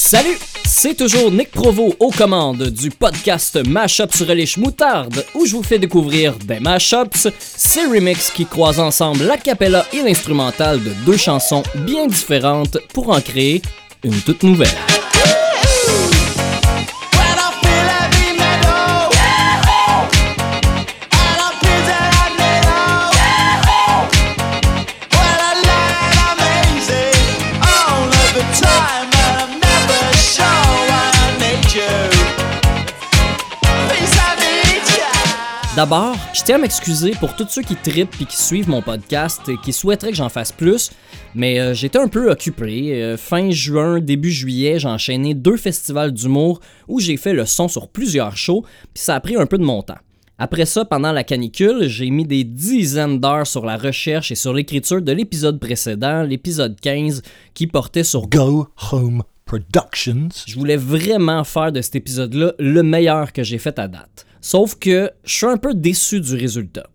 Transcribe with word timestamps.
Salut! 0.00 0.38
C'est 0.64 0.94
toujours 0.94 1.32
Nick 1.32 1.50
Provo 1.50 1.92
aux 1.98 2.12
commandes 2.12 2.70
du 2.70 2.88
podcast 2.88 3.58
Mashup 3.66 4.14
sur 4.14 4.32
les 4.32 4.48
moutarde 4.56 5.24
où 5.34 5.44
je 5.44 5.56
vous 5.56 5.62
fais 5.64 5.80
découvrir 5.80 6.36
des 6.36 6.60
mashups, 6.60 7.26
ces 7.40 7.84
remixes 7.84 8.30
qui 8.30 8.46
croisent 8.46 8.78
ensemble 8.78 9.24
la 9.24 9.36
cappella 9.36 9.84
et 9.92 10.00
l'instrumental 10.02 10.80
de 10.82 10.92
deux 11.04 11.16
chansons 11.16 11.64
bien 11.74 12.06
différentes 12.06 12.78
pour 12.94 13.10
en 13.10 13.20
créer 13.20 13.60
une 14.04 14.20
toute 14.20 14.44
nouvelle. 14.44 14.68
D'abord, 35.78 36.16
je 36.34 36.42
tiens 36.42 36.56
à 36.56 36.58
m'excuser 36.58 37.12
pour 37.20 37.36
tous 37.36 37.46
ceux 37.50 37.62
qui 37.62 37.76
tripent 37.76 38.20
et 38.20 38.24
qui 38.24 38.36
suivent 38.36 38.68
mon 38.68 38.82
podcast 38.82 39.42
et 39.48 39.56
qui 39.58 39.72
souhaiteraient 39.72 40.10
que 40.10 40.16
j'en 40.16 40.28
fasse 40.28 40.50
plus, 40.50 40.90
mais 41.36 41.60
euh, 41.60 41.72
j'étais 41.72 42.00
un 42.00 42.08
peu 42.08 42.32
occupé. 42.32 43.00
Euh, 43.00 43.16
fin 43.16 43.52
juin, 43.52 44.00
début 44.00 44.32
juillet, 44.32 44.80
j'ai 44.80 44.88
enchaîné 44.88 45.34
deux 45.34 45.56
festivals 45.56 46.10
d'humour 46.10 46.58
où 46.88 46.98
j'ai 46.98 47.16
fait 47.16 47.32
le 47.32 47.46
son 47.46 47.68
sur 47.68 47.86
plusieurs 47.86 48.36
shows, 48.36 48.64
puis 48.92 49.04
ça 49.04 49.14
a 49.14 49.20
pris 49.20 49.36
un 49.36 49.46
peu 49.46 49.56
de 49.56 49.62
mon 49.62 49.82
temps. 49.82 50.00
Après 50.36 50.66
ça, 50.66 50.84
pendant 50.84 51.12
la 51.12 51.22
canicule, 51.22 51.86
j'ai 51.86 52.10
mis 52.10 52.26
des 52.26 52.42
dizaines 52.42 53.20
d'heures 53.20 53.46
sur 53.46 53.64
la 53.64 53.76
recherche 53.76 54.32
et 54.32 54.34
sur 54.34 54.52
l'écriture 54.52 55.00
de 55.00 55.12
l'épisode 55.12 55.60
précédent, 55.60 56.24
l'épisode 56.24 56.74
15, 56.80 57.22
qui 57.54 57.68
portait 57.68 58.02
sur 58.02 58.26
Go 58.26 58.66
Home 58.90 59.22
Productions. 59.44 60.30
Je 60.44 60.58
voulais 60.58 60.76
vraiment 60.76 61.44
faire 61.44 61.70
de 61.70 61.82
cet 61.82 61.94
épisode-là 61.94 62.54
le 62.58 62.82
meilleur 62.82 63.32
que 63.32 63.44
j'ai 63.44 63.58
fait 63.58 63.78
à 63.78 63.86
date. 63.86 64.26
Sauf 64.40 64.76
que 64.76 65.10
je 65.24 65.34
suis 65.34 65.46
un 65.46 65.56
peu 65.56 65.74
déçu 65.74 66.20
du 66.20 66.34
résultat. 66.34 66.86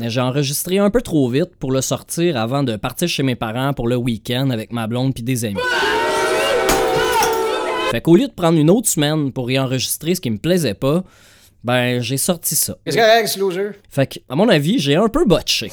J'ai 0.00 0.20
enregistré 0.20 0.78
un 0.78 0.90
peu 0.90 1.00
trop 1.00 1.28
vite 1.28 1.54
pour 1.58 1.70
le 1.70 1.80
sortir 1.80 2.36
avant 2.36 2.62
de 2.62 2.76
partir 2.76 3.08
chez 3.08 3.22
mes 3.22 3.36
parents 3.36 3.72
pour 3.72 3.86
le 3.86 3.96
week-end 3.96 4.50
avec 4.50 4.72
ma 4.72 4.86
blonde 4.86 5.14
puis 5.14 5.22
des 5.22 5.44
amis. 5.44 5.60
Fait 7.90 8.00
qu'au 8.00 8.16
lieu 8.16 8.26
de 8.26 8.32
prendre 8.32 8.58
une 8.58 8.70
autre 8.70 8.88
semaine 8.88 9.32
pour 9.32 9.50
y 9.50 9.58
enregistrer 9.58 10.14
ce 10.14 10.20
qui 10.20 10.30
me 10.30 10.38
plaisait 10.38 10.74
pas, 10.74 11.04
ben 11.62 12.00
j'ai 12.00 12.16
sorti 12.16 12.56
ça. 12.56 12.76
Qu'est-ce 12.84 12.96
que 12.96 13.02
c'est, 13.02 13.08
Fait 13.90 14.06
que, 14.06 14.18
à 14.28 14.34
mon 14.34 14.48
avis, 14.48 14.78
j'ai 14.78 14.96
un 14.96 15.08
peu 15.08 15.24
botché. 15.24 15.70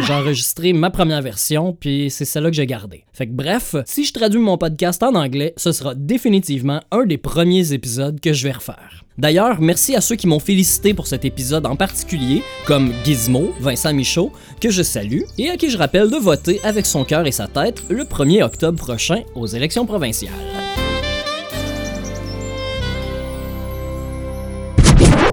J'ai 0.06 0.14
enregistré 0.14 0.72
ma 0.72 0.90
première 0.90 1.20
version, 1.20 1.76
puis 1.78 2.10
c'est 2.10 2.24
celle-là 2.24 2.50
que 2.50 2.56
j'ai 2.56 2.66
gardée. 2.66 3.04
Fait 3.12 3.26
que 3.26 3.32
bref, 3.32 3.74
si 3.84 4.04
je 4.04 4.12
traduis 4.12 4.40
mon 4.40 4.56
podcast 4.56 5.02
en 5.02 5.14
anglais, 5.14 5.52
ce 5.56 5.72
sera 5.72 5.94
définitivement 5.94 6.80
un 6.90 7.04
des 7.04 7.18
premiers 7.18 7.72
épisodes 7.72 8.18
que 8.20 8.32
je 8.32 8.44
vais 8.44 8.52
refaire. 8.52 9.04
D'ailleurs, 9.18 9.60
merci 9.60 9.94
à 9.94 10.00
ceux 10.00 10.16
qui 10.16 10.26
m'ont 10.26 10.38
félicité 10.38 10.94
pour 10.94 11.06
cet 11.06 11.24
épisode 11.24 11.66
en 11.66 11.76
particulier, 11.76 12.42
comme 12.66 12.92
Gizmo, 13.04 13.52
Vincent 13.60 13.92
Michaud, 13.92 14.32
que 14.60 14.70
je 14.70 14.82
salue, 14.82 15.22
et 15.36 15.50
à 15.50 15.56
qui 15.56 15.68
je 15.68 15.76
rappelle 15.76 16.10
de 16.10 16.16
voter 16.16 16.60
avec 16.64 16.86
son 16.86 17.04
cœur 17.04 17.26
et 17.26 17.32
sa 17.32 17.46
tête 17.46 17.82
le 17.90 18.04
1er 18.04 18.42
octobre 18.42 18.78
prochain 18.78 19.22
aux 19.34 19.46
élections 19.46 19.84
provinciales. 19.84 20.32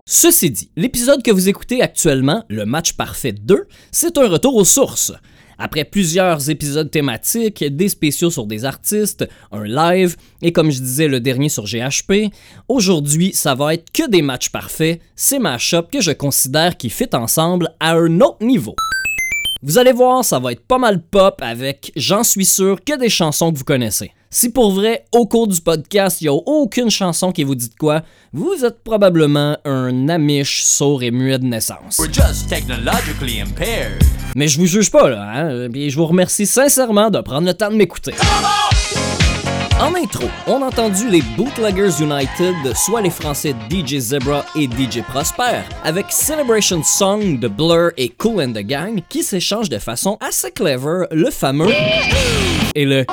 Ceci 0.10 0.50
dit, 0.52 0.72
l'épisode 0.78 1.22
que 1.22 1.32
vous 1.32 1.50
écoutez 1.50 1.82
actuellement, 1.82 2.46
le 2.48 2.66
match 2.66 2.94
parfait 2.94 3.34
2, 3.34 3.68
c'est 3.92 4.18
un 4.18 4.30
retour 4.30 4.56
aux 4.56 4.64
sources. 4.64 5.12
Après 5.58 5.84
plusieurs 5.84 6.50
épisodes 6.50 6.90
thématiques, 6.90 7.62
des 7.62 7.90
spéciaux 7.90 8.30
sur 8.30 8.46
des 8.46 8.64
artistes, 8.64 9.28
un 9.52 9.66
live 9.66 10.16
et 10.42 10.54
comme 10.54 10.72
je 10.72 10.80
disais 10.80 11.10
le 11.10 11.20
dernier 11.20 11.50
sur 11.50 11.66
GHP, 11.66 12.32
aujourd'hui 12.70 13.34
ça 13.34 13.54
va 13.54 13.74
être 13.74 13.92
que 13.92 14.10
des 14.10 14.22
matchs 14.22 14.48
parfaits, 14.50 15.02
ces 15.18 15.40
match-ups 15.40 15.90
que 15.92 16.00
je 16.00 16.14
considère 16.14 16.78
qui 16.78 16.90
fit 16.90 17.14
ensemble 17.14 17.68
à 17.82 17.92
un 17.92 18.22
autre 18.22 18.46
niveau. 18.46 18.76
Vous 19.62 19.78
allez 19.78 19.92
voir, 19.92 20.24
ça 20.24 20.40
va 20.40 20.54
être 20.54 20.66
pas 20.66 20.78
mal 20.78 21.02
pop 21.02 21.42
avec, 21.42 21.92
j'en 21.98 22.24
suis 22.24 22.46
sûr, 22.46 22.82
que 22.82 22.98
des 22.98 23.10
chansons 23.10 23.52
que 23.52 23.58
vous 23.58 23.66
connaissez. 23.66 24.12
Si 24.30 24.50
pour 24.50 24.74
vrai, 24.74 25.06
au 25.14 25.26
cours 25.26 25.48
du 25.48 25.62
podcast, 25.62 26.20
il 26.20 26.26
n'y 26.26 26.30
a 26.30 26.34
aucune 26.34 26.90
chanson 26.90 27.32
qui 27.32 27.46
vous 27.46 27.56
dit 27.56 27.70
de 27.70 27.76
quoi, 27.76 28.02
vous 28.34 28.66
êtes 28.66 28.84
probablement 28.84 29.58
un 29.64 30.10
amiche 30.10 30.64
sourd 30.64 31.02
et 31.02 31.12
muet 31.12 31.40
de 31.40 31.46
naissance. 31.46 32.02
Mais 34.36 34.48
je 34.50 34.60
vous 34.60 34.66
juge 34.66 34.92
pas 34.92 35.10
là, 35.10 35.32
hein? 35.34 35.70
et 35.74 35.90
je 35.90 35.96
vous 35.96 36.06
remercie 36.06 36.46
sincèrement 36.46 37.10
de 37.10 37.22
prendre 37.22 37.48
le 37.48 37.54
temps 37.54 37.70
de 37.70 37.76
m'écouter. 37.76 38.14
En 39.80 39.94
intro, 39.96 40.26
on 40.48 40.62
a 40.62 40.66
entendu 40.66 41.10
les 41.10 41.22
Bootleggers 41.38 42.02
United, 42.04 42.56
soit 42.76 43.02
les 43.02 43.12
Français 43.12 43.56
DJ 43.70 44.00
Zebra 44.00 44.44
et 44.56 44.66
DJ 44.66 45.04
Prosper, 45.08 45.62
avec 45.86 46.08
Celebration 46.10 46.82
Song 46.84 47.40
de 47.40 47.48
Blur 47.48 47.92
et 47.96 48.10
Cool 48.10 48.42
and 48.42 48.54
the 48.54 48.66
Gang, 48.66 49.02
qui 49.08 49.24
s'échangent 49.24 49.70
de 49.70 49.78
façon 49.80 50.18
assez 50.20 50.52
clever 50.52 51.06
le 51.12 51.30
fameux 51.30 51.70
et 52.76 52.86
le 52.86 53.06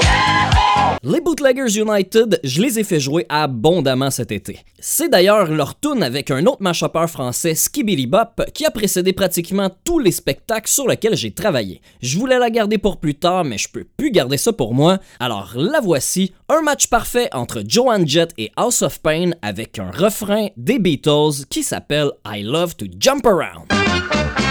les 1.03 1.21
Bootleggers 1.21 1.79
United, 1.79 2.41
je 2.43 2.62
les 2.62 2.79
ai 2.79 2.85
fait 2.85 2.99
jouer 2.99 3.27
abondamment 3.29 4.11
cet 4.11 4.33
été. 4.33 4.61
C'est 4.79 5.09
d'ailleurs 5.09 5.51
leur 5.51 5.79
tune 5.79 6.03
avec 6.03 6.31
un 6.31 6.47
autre 6.47 6.62
mashupper 6.62 7.07
français, 7.09 7.55
Skibidi 7.55 8.07
Bop, 8.07 8.43
qui 8.55 8.65
a 8.65 8.71
précédé 8.71 9.12
pratiquement 9.12 9.71
tous 9.85 9.99
les 9.99 10.12
spectacles 10.12 10.71
sur 10.71 10.89
lesquels 10.89 11.17
j'ai 11.17 11.33
travaillé. 11.33 11.81
Je 12.01 12.19
voulais 12.19 12.39
la 12.39 12.51
garder 12.51 12.79
pour 12.79 12.99
plus 12.99 13.15
tard, 13.15 13.45
mais 13.45 13.59
je 13.59 13.69
peux 13.69 13.85
plus 13.85 14.11
garder 14.11 14.37
ça 14.39 14.53
pour 14.53 14.75
moi. 14.75 14.99
Alors 15.21 15.53
la 15.57 15.81
voici, 15.81 16.33
un 16.49 16.62
match 16.62 16.87
parfait 16.89 17.29
entre 17.33 17.62
Joan 17.67 18.09
Jett 18.09 18.33
et 18.39 18.51
House 18.56 18.83
of 18.83 19.01
Pain 19.01 19.33
avec 19.43 19.79
un 19.79 19.91
refrain 19.91 20.49
des 20.56 20.79
Beatles 20.79 21.47
qui 21.51 21.62
s'appelle 21.62 22.11
I 22.27 22.43
Love 22.43 22.77
to 22.77 22.87
Jump 22.99 23.27
Around. 23.27 24.44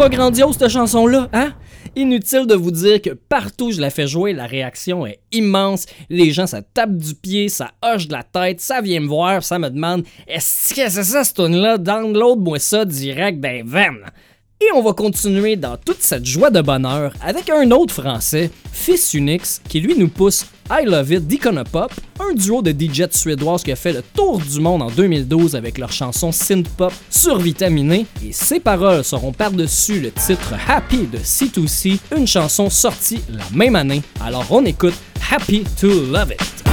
Pas 0.00 0.08
grandiose 0.08 0.56
cette 0.56 0.70
chanson-là, 0.70 1.28
hein? 1.34 1.52
Inutile 1.94 2.46
de 2.46 2.54
vous 2.54 2.70
dire 2.70 3.02
que 3.02 3.10
partout 3.10 3.66
où 3.66 3.70
je 3.70 3.82
la 3.82 3.90
fais 3.90 4.06
jouer, 4.06 4.32
la 4.32 4.46
réaction 4.46 5.04
est 5.04 5.20
immense. 5.30 5.84
Les 6.08 6.30
gens, 6.30 6.46
ça 6.46 6.62
tape 6.62 6.96
du 6.96 7.14
pied, 7.14 7.50
ça 7.50 7.72
hoche 7.84 8.08
de 8.08 8.14
la 8.14 8.22
tête, 8.22 8.62
ça 8.62 8.80
vient 8.80 9.00
me 9.00 9.08
voir, 9.08 9.42
ça 9.42 9.58
me 9.58 9.68
demande 9.68 10.04
Est-ce 10.26 10.72
que 10.72 10.88
c'est 10.88 11.04
ça, 11.04 11.22
cette 11.22 11.36
tune-là? 11.36 11.76
Download-moi 11.76 12.58
ça 12.58 12.86
direct 12.86 13.40
d'un 13.40 13.60
van. 13.62 13.96
Et 14.62 14.70
on 14.74 14.82
va 14.82 14.92
continuer 14.92 15.56
dans 15.56 15.78
toute 15.78 16.02
cette 16.02 16.26
joie 16.26 16.50
de 16.50 16.60
bonheur 16.60 17.14
avec 17.22 17.48
un 17.48 17.70
autre 17.70 17.94
français, 17.94 18.50
Fils 18.70 19.14
Unix, 19.14 19.62
qui 19.66 19.80
lui 19.80 19.96
nous 19.96 20.08
pousse 20.08 20.44
I 20.70 20.84
Love 20.84 21.12
It 21.12 21.26
d'Iconopop, 21.26 21.90
un 22.20 22.34
duo 22.34 22.60
de 22.60 22.70
DJ 22.70 23.04
suédoises 23.10 23.62
qui 23.62 23.72
a 23.72 23.76
fait 23.76 23.94
le 23.94 24.02
tour 24.14 24.38
du 24.38 24.60
monde 24.60 24.82
en 24.82 24.90
2012 24.90 25.56
avec 25.56 25.78
leur 25.78 25.90
chanson 25.90 26.30
synth-pop 26.30 26.92
survitaminée, 27.08 28.04
et 28.22 28.32
ses 28.32 28.60
paroles 28.60 29.02
seront 29.02 29.32
par-dessus 29.32 29.98
le 29.98 30.10
titre 30.10 30.52
Happy 30.68 31.06
de 31.06 31.16
C2C, 31.16 31.98
une 32.14 32.26
chanson 32.26 32.68
sortie 32.68 33.22
la 33.30 33.44
même 33.54 33.76
année. 33.76 34.02
Alors 34.22 34.46
on 34.50 34.66
écoute 34.66 34.94
Happy 35.32 35.64
to 35.80 35.88
Love 35.88 36.32
It. 36.32 36.64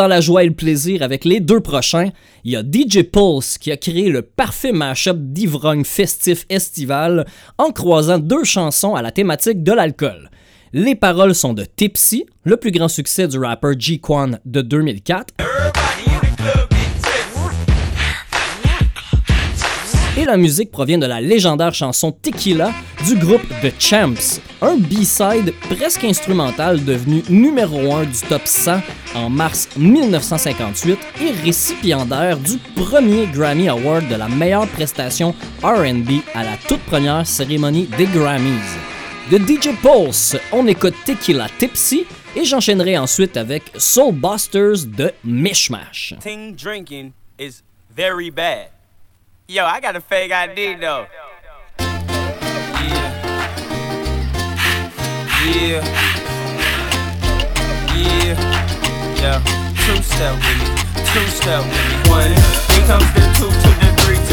Dans 0.00 0.08
la 0.08 0.22
joie 0.22 0.44
et 0.44 0.46
le 0.46 0.54
plaisir 0.54 1.02
avec 1.02 1.26
les 1.26 1.40
deux 1.40 1.60
prochains. 1.60 2.08
Il 2.44 2.52
y 2.52 2.56
a 2.56 2.62
DJ 2.62 3.02
Pulse 3.02 3.58
qui 3.58 3.70
a 3.70 3.76
créé 3.76 4.08
le 4.08 4.22
parfait 4.22 4.72
mashup 4.72 5.18
d'ivrogne 5.18 5.84
festif 5.84 6.46
estival 6.48 7.26
en 7.58 7.70
croisant 7.70 8.18
deux 8.18 8.44
chansons 8.44 8.94
à 8.94 9.02
la 9.02 9.12
thématique 9.12 9.62
de 9.62 9.72
l'alcool. 9.72 10.30
Les 10.72 10.94
paroles 10.94 11.34
sont 11.34 11.52
de 11.52 11.66
Tipsy, 11.66 12.24
le 12.44 12.56
plus 12.56 12.70
grand 12.70 12.88
succès 12.88 13.28
du 13.28 13.38
rapper 13.38 13.74
G-Quan 13.78 14.38
de 14.46 14.62
2004. 14.62 15.34
Et 20.16 20.24
la 20.24 20.36
musique 20.36 20.70
provient 20.70 20.98
de 20.98 21.06
la 21.06 21.20
légendaire 21.20 21.74
chanson 21.74 22.12
Tequila 22.12 22.72
du 23.06 23.16
groupe 23.16 23.46
The 23.62 23.72
Champs, 23.78 24.40
un 24.60 24.76
B-side 24.76 25.52
presque 25.68 26.04
instrumental 26.04 26.84
devenu 26.84 27.22
numéro 27.28 27.92
1 27.94 28.04
du 28.04 28.20
top 28.28 28.42
100 28.44 28.80
en 29.14 29.30
mars 29.30 29.68
1958 29.76 30.98
et 31.22 31.30
récipiendaire 31.44 32.36
du 32.38 32.58
premier 32.74 33.26
Grammy 33.26 33.68
Award 33.68 34.08
de 34.08 34.16
la 34.16 34.28
meilleure 34.28 34.68
prestation 34.68 35.34
RB 35.62 36.10
à 36.34 36.44
la 36.44 36.56
toute 36.68 36.82
première 36.82 37.26
cérémonie 37.26 37.88
des 37.96 38.06
Grammys. 38.06 38.76
De 39.30 39.38
DJ 39.38 39.70
Pulse, 39.80 40.36
on 40.52 40.66
écoute 40.66 40.94
Tequila 41.04 41.46
Tipsy 41.58 42.04
et 42.34 42.44
j'enchaînerai 42.44 42.98
ensuite 42.98 43.36
avec 43.36 43.62
Soul 43.76 44.14
Busters 44.14 44.86
de 44.86 45.12
Mishmash. 45.24 46.14
drinking 46.56 47.12
is 47.38 47.62
very 47.94 48.30
bad. 48.30 48.79
Yo, 49.50 49.64
I 49.64 49.80
got 49.80 49.96
a 49.96 50.00
fake 50.00 50.30
ID 50.30 50.76
though. 50.76 51.08
Yeah. 51.80 51.88
Yeah. 55.44 55.82
Yeah. 57.96 58.36
Yeah. 59.18 59.42
Two 59.74 60.00
step 60.04 60.36
with 60.36 60.54
me. 60.54 60.66
Two 61.02 61.26
step 61.34 61.64
with 61.64 61.74
me. 61.74 62.10
One. 62.10 62.30
Here 62.30 62.86
comes 62.86 63.10
the 63.12 63.22
two 63.34 63.50
to 63.50 63.70
the 63.80 63.89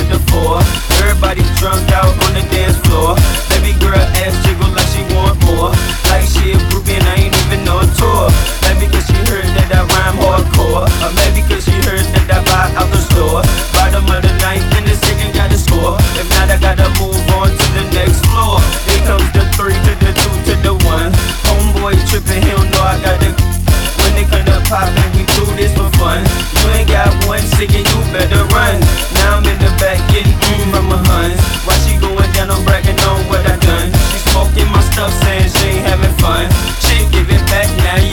the 0.09 0.19
four. 0.31 0.59
Everybody 1.03 1.43
drunk 1.59 1.83
out 1.91 2.11
on 2.25 2.31
the 2.33 2.43
dance 2.51 2.77
floor. 2.87 3.15
Baby 3.51 3.75
girl 3.79 3.99
ass 4.23 4.33
jiggle 4.43 4.71
like 4.71 4.87
she 4.91 5.03
want 5.15 5.35
more. 5.47 5.71
Like 6.07 6.27
she 6.27 6.55
a 6.55 6.57
groupie 6.71 6.95
and 6.95 7.07
I 7.07 7.27
ain't 7.27 7.35
even 7.35 7.63
no 7.67 7.83
tour. 7.99 8.31
Maybe 8.63 8.87
cause 8.91 9.05
she 9.07 9.17
heard 9.27 9.47
that 9.57 9.69
I 9.71 9.83
rhyme 9.83 10.17
hardcore. 10.23 10.87
Uh, 10.87 11.05
or 11.07 11.11
maybe 11.19 11.43
cause 11.47 11.63
she 11.63 11.75
heard 11.87 12.03
that 12.15 12.27
I 12.31 12.39
buy 12.47 12.67
out 12.79 12.89
the 12.91 13.01
store. 13.11 13.43
Bottom 13.75 14.07
of 14.07 14.21
the 14.23 14.33
ninth 14.39 14.67
and 14.75 14.87
the 14.87 14.95
second 14.95 15.35
got 15.35 15.51
the 15.51 15.59
score. 15.59 15.99
If 16.15 16.27
not, 16.35 16.51
I 16.51 16.57
gotta 16.59 16.87
move 16.99 17.19
on 17.35 17.51
to 17.51 17.67
the 17.75 17.85
next 17.91 18.23
floor. 18.31 18.59
Here 18.87 19.03
comes 19.03 19.27
the 19.35 19.43
three 19.55 19.75
to 19.75 19.93
the 19.99 20.11
two 20.15 20.33
to 20.47 20.53
the 20.63 20.73
one. 20.87 21.11
Homeboy 21.47 21.99
tripping, 22.07 22.41
he 22.43 22.51
don't 22.51 22.69
know 22.71 22.83
I 22.83 22.99
got 23.03 23.19
the. 23.19 23.56
When 24.01 24.11
they 24.15 24.25
come 24.25 24.45
to 24.45 24.57
poppin', 24.69 25.09
we 25.15 25.23
do 25.35 25.43
this 25.59 25.73
for 25.75 25.89
fun. 25.97 26.23
You 26.57 26.63
ain't 26.77 26.89
got 26.89 27.11
one 27.25 27.43
second, 27.55 27.85
you 27.85 27.99
better 28.13 28.43
run. 28.53 28.79
Now 29.17 29.37
I'm 29.37 29.45
in 29.45 29.57
the 29.59 29.71
back 29.81 29.99
getting 30.11 30.33
mm 30.33 30.71
from 30.71 30.89
my 30.89 30.99
huns. 31.09 31.39
Why 31.65 31.75
she 31.83 31.97
going 31.99 32.31
down, 32.33 32.51
I'm 32.51 32.63
bragging 32.63 32.99
on 33.07 33.19
what 33.29 33.43
I 33.45 33.55
done. 33.57 33.89
She 34.11 34.17
smoking 34.31 34.69
my 34.71 34.81
stuff, 34.91 35.11
saying 35.23 35.49
she 35.51 35.79
ain't 35.79 35.85
having 35.85 36.15
fun. 36.21 36.45
She 36.83 37.03
give 37.11 37.29
it 37.29 37.43
back, 37.51 37.67
now 37.83 38.06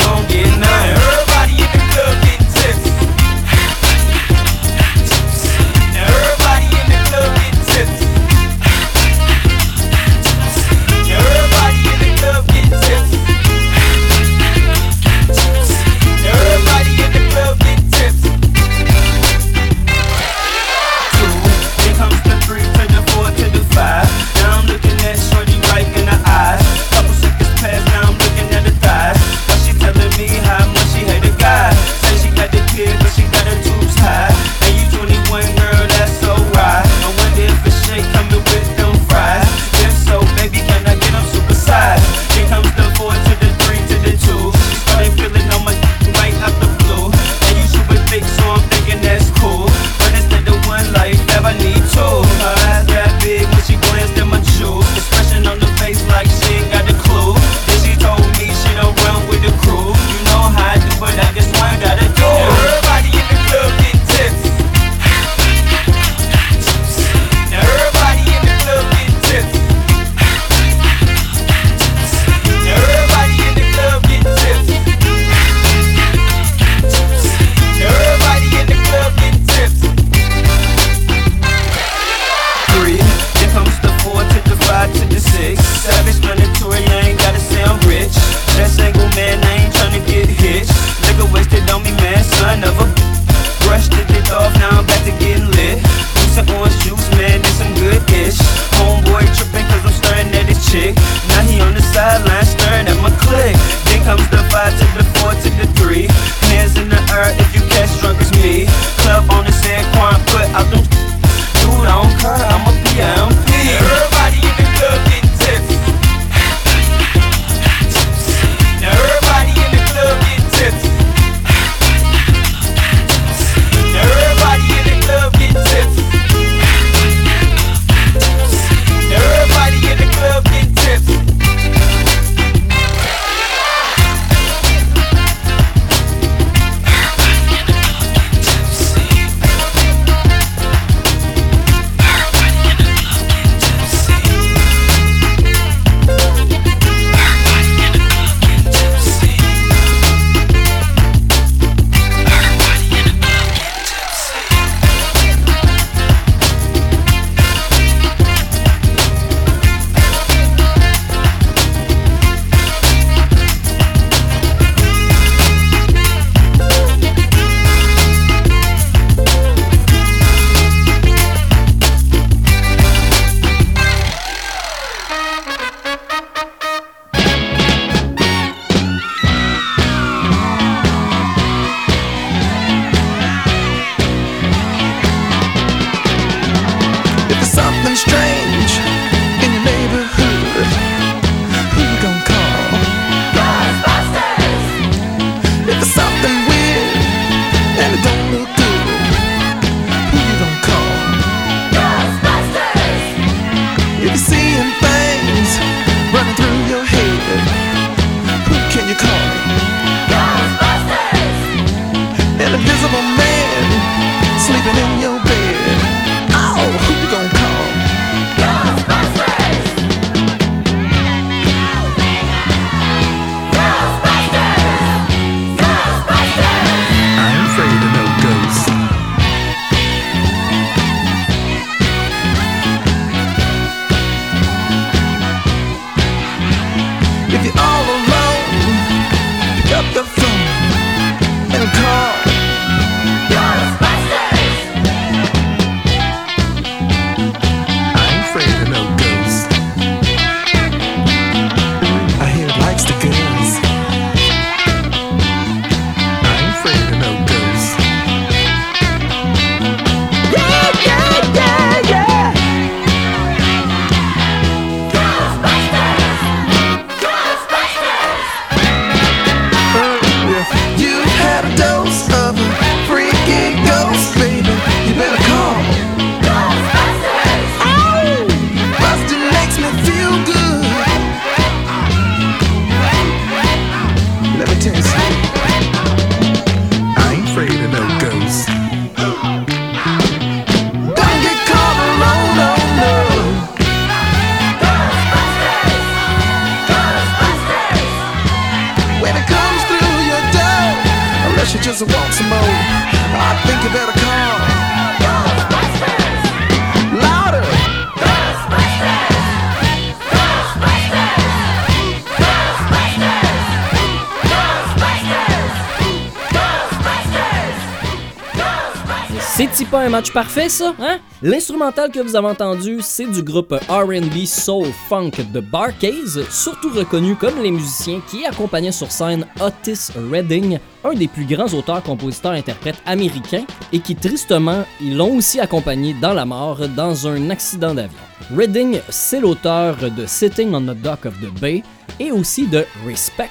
un 319.84 319.90
match 319.90 320.12
parfait, 320.12 320.48
ça, 320.48 320.74
hein? 320.80 320.98
L'instrumental 321.26 321.90
que 321.90 322.00
vous 322.00 322.16
avez 322.16 322.26
entendu, 322.26 322.80
c'est 322.82 323.06
du 323.06 323.22
groupe 323.22 323.54
RB 323.70 324.26
Soul 324.26 324.66
Funk 324.90 325.12
de 325.32 325.40
Barcase, 325.40 326.20
surtout 326.28 326.68
reconnu 326.68 327.16
comme 327.16 327.42
les 327.42 327.50
musiciens 327.50 328.02
qui 328.10 328.26
accompagnaient 328.26 328.70
sur 328.70 328.92
scène 328.92 329.26
Otis 329.40 329.88
Redding, 330.12 330.58
un 330.84 330.92
des 330.92 331.08
plus 331.08 331.24
grands 331.24 331.48
auteurs-compositeurs-interprètes 331.48 332.82
américains, 332.84 333.46
et 333.72 333.80
qui 333.80 333.96
tristement, 333.96 334.66
ils 334.82 334.98
l'ont 334.98 335.16
aussi 335.16 335.40
accompagné 335.40 335.96
dans 335.98 336.12
la 336.12 336.26
mort 336.26 336.68
dans 336.76 337.08
un 337.08 337.30
accident 337.30 337.72
d'avion. 337.72 337.96
Redding, 338.36 338.80
c'est 338.90 339.20
l'auteur 339.20 339.76
de 339.78 340.04
Sitting 340.04 340.54
on 340.54 340.60
the 340.60 340.76
Dock 340.76 341.06
of 341.06 341.14
the 341.22 341.40
Bay 341.40 341.62
et 342.00 342.10
aussi 342.10 342.46
de 342.46 342.66
Respect, 342.86 343.30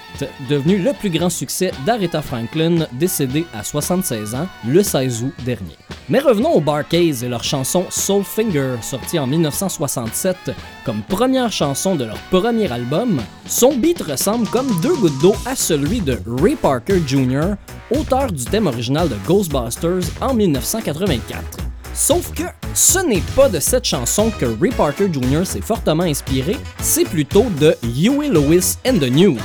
devenu 0.49 0.79
le 0.79 0.93
plus 0.93 1.11
grand 1.11 1.29
succès 1.29 1.71
d'Aretha 1.85 2.23
Franklin, 2.23 2.87
décédée 2.93 3.45
à 3.53 3.63
76 3.63 4.33
ans 4.33 4.47
le 4.67 4.81
16 4.81 5.23
août 5.25 5.33
dernier. 5.45 5.77
Mais 6.09 6.19
revenons 6.19 6.51
aux 6.51 6.59
Barcase 6.59 7.23
et 7.23 7.29
leur 7.29 7.43
chanson 7.43 7.82
Soulfinger, 7.89 8.77
sortie 8.81 9.19
en 9.19 9.27
1967 9.27 10.51
comme 10.85 11.01
première 11.01 11.51
chanson 11.51 11.95
de 11.95 12.05
leur 12.05 12.17
premier 12.29 12.71
album. 12.71 13.21
Son 13.47 13.75
beat 13.75 14.01
ressemble 14.01 14.47
comme 14.47 14.67
deux 14.81 14.95
gouttes 14.95 15.19
d'eau 15.21 15.35
à 15.45 15.55
celui 15.55 16.01
de 16.01 16.19
Ray 16.27 16.55
Parker 16.55 17.01
Jr., 17.05 17.55
auteur 17.91 18.31
du 18.31 18.43
thème 18.45 18.67
original 18.67 19.09
de 19.09 19.15
Ghostbusters 19.27 20.09
en 20.21 20.33
1984. 20.33 21.57
Sauf 21.93 22.33
que 22.33 22.43
ce 22.73 22.99
n'est 22.99 23.23
pas 23.35 23.49
de 23.49 23.59
cette 23.59 23.85
chanson 23.85 24.31
que 24.39 24.45
Ray 24.59 24.71
Parker 24.71 25.09
Jr. 25.13 25.45
s'est 25.45 25.61
fortement 25.61 26.03
inspiré, 26.03 26.57
c'est 26.79 27.05
plutôt 27.05 27.45
de 27.59 27.75
Huey 27.83 28.29
Lewis 28.29 28.77
and 28.85 28.97
the 28.97 29.11
News. 29.11 29.37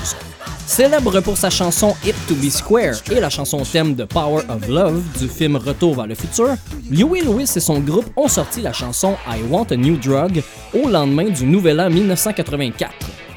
Célèbre 0.67 1.21
pour 1.21 1.37
sa 1.37 1.51
chanson 1.51 1.95
Hip 2.05 2.15
to 2.29 2.35
Be 2.35 2.51
Square 2.51 2.97
et 3.11 3.21
la 3.21 3.31
chanson 3.31 3.63
thème 3.63 3.95
de 3.95 4.05
Power 4.05 4.43
of 4.49 4.69
Love 4.69 5.03
du 5.19 5.29
film 5.29 5.57
Retour 5.57 5.97
vers 5.97 6.07
le 6.07 6.15
futur, 6.15 6.51
Huey 6.91 7.23
Lewis 7.23 7.51
et 7.57 7.61
son 7.61 7.81
groupe 7.81 8.07
ont 8.17 8.29
sorti 8.29 8.61
la 8.61 8.73
chanson 8.73 9.17
I 9.27 9.41
Want 9.51 9.67
a 9.71 9.77
New 9.77 9.97
Drug 9.97 10.43
au 10.75 10.89
lendemain 10.89 11.31
du 11.31 11.47
Nouvel 11.47 11.81
An 11.81 11.91
1984. 11.91 12.93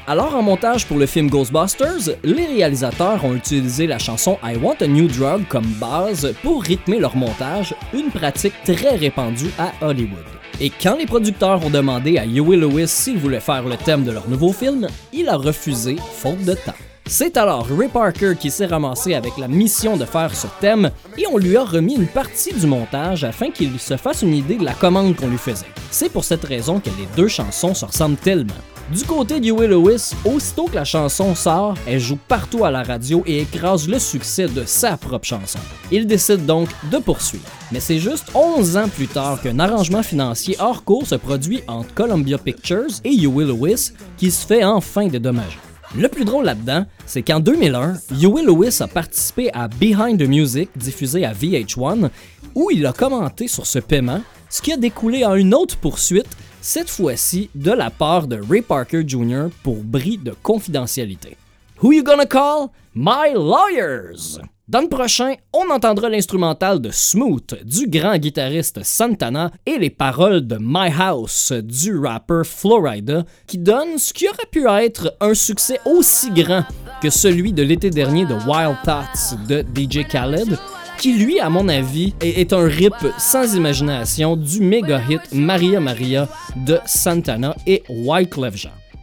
Alors 0.06 0.34
en 0.34 0.42
montage 0.42 0.86
pour 0.86 0.98
le 0.98 1.06
film 1.06 1.30
Ghostbusters, 1.30 2.16
les 2.22 2.46
réalisateurs 2.46 3.24
ont 3.24 3.34
utilisé 3.34 3.86
la 3.86 3.98
chanson 3.98 4.38
I 4.44 4.56
Want 4.56 4.76
a 4.80 4.86
New 4.86 5.08
Drug 5.08 5.42
comme 5.48 5.66
base 5.80 6.34
pour 6.42 6.62
rythmer 6.62 6.98
leur 6.98 7.16
montage, 7.16 7.74
une 7.94 8.10
pratique 8.10 8.54
très 8.64 8.96
répandue 8.96 9.50
à 9.58 9.72
Hollywood. 9.86 10.18
Et 10.60 10.70
quand 10.70 10.96
les 10.96 11.06
producteurs 11.06 11.64
ont 11.64 11.70
demandé 11.70 12.18
à 12.18 12.24
Huey 12.24 12.56
Lewis 12.56 12.88
s'il 12.88 13.18
voulait 13.18 13.40
faire 13.40 13.62
le 13.62 13.76
thème 13.76 14.04
de 14.04 14.12
leur 14.12 14.28
nouveau 14.28 14.52
film, 14.52 14.86
il 15.12 15.28
a 15.28 15.36
refusé 15.36 15.96
faute 16.14 16.44
de 16.44 16.54
temps. 16.54 16.74
C'est 17.06 17.36
alors 17.36 17.66
Ray 17.66 17.88
Parker 17.88 18.34
qui 18.38 18.50
s'est 18.50 18.66
ramassé 18.66 19.14
avec 19.14 19.36
la 19.36 19.48
mission 19.48 19.96
de 19.96 20.04
faire 20.04 20.34
ce 20.34 20.46
thème 20.60 20.90
et 21.18 21.26
on 21.26 21.36
lui 21.36 21.56
a 21.56 21.64
remis 21.64 21.96
une 21.96 22.06
partie 22.06 22.54
du 22.54 22.66
montage 22.66 23.24
afin 23.24 23.50
qu'il 23.50 23.78
se 23.78 23.96
fasse 23.96 24.22
une 24.22 24.34
idée 24.34 24.56
de 24.56 24.64
la 24.64 24.72
commande 24.72 25.16
qu'on 25.16 25.28
lui 25.28 25.38
faisait. 25.38 25.66
C'est 25.90 26.10
pour 26.10 26.24
cette 26.24 26.44
raison 26.44 26.80
que 26.80 26.90
les 26.90 27.06
deux 27.16 27.28
chansons 27.28 27.74
se 27.74 27.84
ressemblent 27.84 28.16
tellement. 28.16 28.54
Du 28.90 29.04
côté 29.04 29.40
de 29.40 29.46
Huey 29.46 29.68
Lewis, 29.68 30.12
aussitôt 30.24 30.66
que 30.66 30.74
la 30.74 30.84
chanson 30.84 31.34
sort, 31.34 31.76
elle 31.86 32.00
joue 32.00 32.18
partout 32.28 32.64
à 32.64 32.70
la 32.70 32.82
radio 32.82 33.22
et 33.26 33.40
écrase 33.40 33.88
le 33.88 33.98
succès 33.98 34.48
de 34.48 34.64
sa 34.64 34.96
propre 34.96 35.26
chanson. 35.26 35.60
Il 35.90 36.06
décide 36.06 36.46
donc 36.46 36.68
de 36.90 36.98
poursuivre. 36.98 37.48
Mais 37.70 37.80
c'est 37.80 37.98
juste 37.98 38.26
11 38.34 38.76
ans 38.76 38.88
plus 38.88 39.08
tard 39.08 39.40
qu'un 39.40 39.58
arrangement 39.60 40.02
financier 40.02 40.56
hors 40.60 40.84
cours 40.84 41.06
se 41.06 41.14
produit 41.14 41.62
entre 41.68 41.94
Columbia 41.94 42.38
Pictures 42.38 43.00
et 43.04 43.16
Huey 43.16 43.44
Lewis 43.44 43.92
qui 44.16 44.30
se 44.30 44.46
fait 44.46 44.64
enfin 44.64 45.06
dédommager. 45.06 45.58
Le 45.94 46.08
plus 46.08 46.24
drôle 46.24 46.46
là-dedans, 46.46 46.86
c'est 47.04 47.20
qu'en 47.20 47.38
2001, 47.38 47.98
Huey 48.12 48.42
Lewis 48.42 48.78
a 48.80 48.86
participé 48.86 49.52
à 49.52 49.68
Behind 49.68 50.18
the 50.18 50.26
Music, 50.26 50.70
diffusé 50.74 51.26
à 51.26 51.34
VH1, 51.34 52.08
où 52.54 52.70
il 52.70 52.86
a 52.86 52.94
commenté 52.94 53.46
sur 53.46 53.66
ce 53.66 53.78
paiement, 53.78 54.22
ce 54.48 54.62
qui 54.62 54.72
a 54.72 54.78
découlé 54.78 55.26
en 55.26 55.34
une 55.34 55.52
autre 55.52 55.76
poursuite 55.76 56.28
cette 56.62 56.88
fois-ci 56.88 57.50
de 57.54 57.72
la 57.72 57.90
part 57.90 58.26
de 58.26 58.40
Ray 58.48 58.62
Parker 58.62 59.02
Jr. 59.06 59.48
pour 59.62 59.82
bris 59.82 60.16
de 60.16 60.34
confidentialité. 60.42 61.36
Who 61.82 61.92
you 61.92 62.02
gonna 62.02 62.26
call? 62.26 62.68
My 62.94 63.34
lawyers! 63.34 64.38
Dans 64.72 64.80
le 64.80 64.88
prochain, 64.88 65.34
on 65.52 65.68
entendra 65.70 66.08
l'instrumental 66.08 66.80
de 66.80 66.88
Smooth 66.90 67.62
du 67.62 67.88
grand 67.88 68.16
guitariste 68.16 68.82
Santana 68.82 69.50
et 69.66 69.76
les 69.76 69.90
paroles 69.90 70.46
de 70.46 70.56
My 70.58 70.90
House 70.98 71.52
du 71.52 71.98
rapper 71.98 72.40
Florida 72.42 73.26
qui 73.46 73.58
donne 73.58 73.98
ce 73.98 74.14
qui 74.14 74.26
aurait 74.26 74.48
pu 74.50 74.66
être 74.66 75.14
un 75.20 75.34
succès 75.34 75.78
aussi 75.84 76.30
grand 76.30 76.64
que 77.02 77.10
celui 77.10 77.52
de 77.52 77.62
l'été 77.62 77.90
dernier 77.90 78.24
de 78.24 78.32
Wild 78.32 78.78
Thoughts 78.82 79.36
de 79.46 79.62
DJ 79.74 80.08
Khaled 80.08 80.58
qui 80.96 81.18
lui, 81.18 81.38
à 81.38 81.50
mon 81.50 81.68
avis, 81.68 82.14
est 82.22 82.54
un 82.54 82.64
rip 82.64 82.94
sans 83.18 83.54
imagination 83.54 84.36
du 84.36 84.62
méga 84.62 85.02
hit 85.06 85.20
Maria 85.34 85.80
Maria 85.80 86.30
de 86.56 86.78
Santana 86.86 87.54
et 87.66 87.82
Wyclef 87.90 88.56
Jean. 88.56 88.81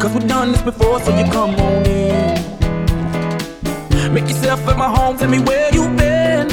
Cause 0.00 0.14
we've 0.14 0.26
done 0.26 0.52
this 0.52 0.62
before, 0.62 0.98
so 1.00 1.14
you 1.14 1.30
come 1.30 1.54
on 1.56 1.84
in. 1.84 2.42
Make 4.14 4.28
yourself 4.28 4.66
at 4.66 4.78
my 4.78 4.88
home, 4.88 5.18
tell 5.18 5.28
me 5.28 5.40
where 5.40 5.70
you've 5.74 5.94
been. 5.94 6.48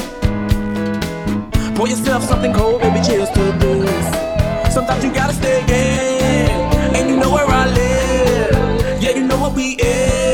Pour 1.73 1.87
yourself 1.87 2.23
something 2.23 2.51
cold, 2.53 2.81
baby, 2.81 2.99
cheers 3.07 3.29
to 3.29 3.43
this. 3.53 4.73
Sometimes 4.73 5.01
you 5.05 5.13
gotta 5.13 5.33
stay 5.33 5.61
in, 5.61 6.49
and 6.93 7.09
you 7.09 7.15
know 7.15 7.31
where 7.31 7.47
I 7.47 7.67
live. 7.67 9.01
Yeah, 9.01 9.11
you 9.11 9.23
know 9.25 9.39
what 9.39 9.53
we 9.53 9.77
is. 9.79 10.26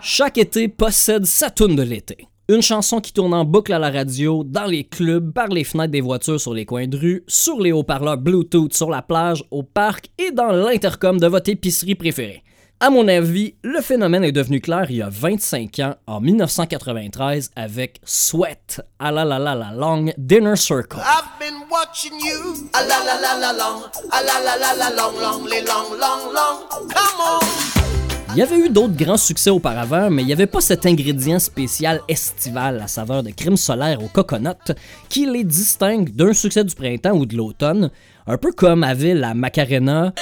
Chaque 0.00 0.38
été 0.38 0.68
possède 0.68 1.26
sa 1.26 1.50
toune 1.50 1.76
de 1.76 1.82
l'été. 1.82 2.28
Une 2.48 2.60
chanson 2.60 3.00
qui 3.00 3.12
tourne 3.12 3.32
en 3.32 3.44
boucle 3.44 3.72
à 3.72 3.78
la 3.78 3.90
radio, 3.90 4.44
dans 4.44 4.66
les 4.66 4.84
clubs, 4.84 5.32
par 5.32 5.48
les 5.48 5.64
fenêtres 5.64 5.92
des 5.92 6.02
voitures 6.02 6.40
sur 6.40 6.52
les 6.52 6.66
coins 6.66 6.86
de 6.86 6.96
rue, 6.96 7.24
sur 7.26 7.58
les 7.58 7.72
haut-parleurs 7.72 8.18
Bluetooth 8.18 8.74
sur 8.74 8.90
la 8.90 9.00
plage, 9.00 9.42
au 9.50 9.62
parc 9.62 10.10
et 10.18 10.30
dans 10.30 10.52
l'intercom 10.52 11.18
de 11.18 11.26
votre 11.26 11.48
épicerie 11.48 11.94
préférée. 11.94 12.42
À 12.80 12.90
mon 12.90 13.08
avis, 13.08 13.54
le 13.62 13.80
phénomène 13.80 14.24
est 14.24 14.32
devenu 14.32 14.60
clair 14.60 14.84
il 14.90 14.96
y 14.96 15.02
a 15.02 15.08
25 15.08 15.78
ans, 15.78 15.94
en 16.06 16.20
1993, 16.20 17.50
avec 17.56 18.00
Sweat, 18.04 18.82
à 18.98 19.10
la 19.10 19.24
la 19.24 19.38
la 19.38 19.54
la 19.54 19.72
long 19.72 20.12
Dinner 20.18 20.56
Circle. 20.56 20.98
I've 20.98 21.38
been 21.40 21.62
watching 21.70 22.12
you. 22.20 22.68
A 22.74 22.82
la 22.82 22.98
la 23.06 23.20
la 23.22 23.38
la 23.38 23.52
long. 23.54 23.84
A 24.10 24.22
la 24.22 24.38
la 24.44 24.56
la 24.58 24.74
la 24.74 24.90
long, 24.90 25.18
long, 25.18 25.46
les 25.46 25.62
long, 25.62 25.96
long, 25.98 26.30
long. 26.34 26.88
Come 26.90 27.20
on. 27.20 27.83
Il 28.32 28.38
y 28.38 28.42
avait 28.42 28.58
eu 28.58 28.68
d'autres 28.68 28.96
grands 28.96 29.16
succès 29.16 29.50
auparavant, 29.50 30.10
mais 30.10 30.22
il 30.22 30.26
n'y 30.26 30.32
avait 30.32 30.46
pas 30.46 30.60
cet 30.60 30.86
ingrédient 30.86 31.38
spécial 31.38 32.00
estival 32.08 32.80
à 32.82 32.88
saveur 32.88 33.22
de 33.22 33.30
crème 33.30 33.56
solaire 33.56 34.02
au 34.02 34.08
coconut 34.08 34.72
qui 35.08 35.26
les 35.26 35.44
distingue 35.44 36.10
d'un 36.10 36.32
succès 36.32 36.64
du 36.64 36.74
printemps 36.74 37.12
ou 37.12 37.26
de 37.26 37.36
l'automne, 37.36 37.90
un 38.26 38.36
peu 38.36 38.50
comme 38.52 38.82
avait 38.82 39.14
la 39.14 39.34
Macarena. 39.34 40.12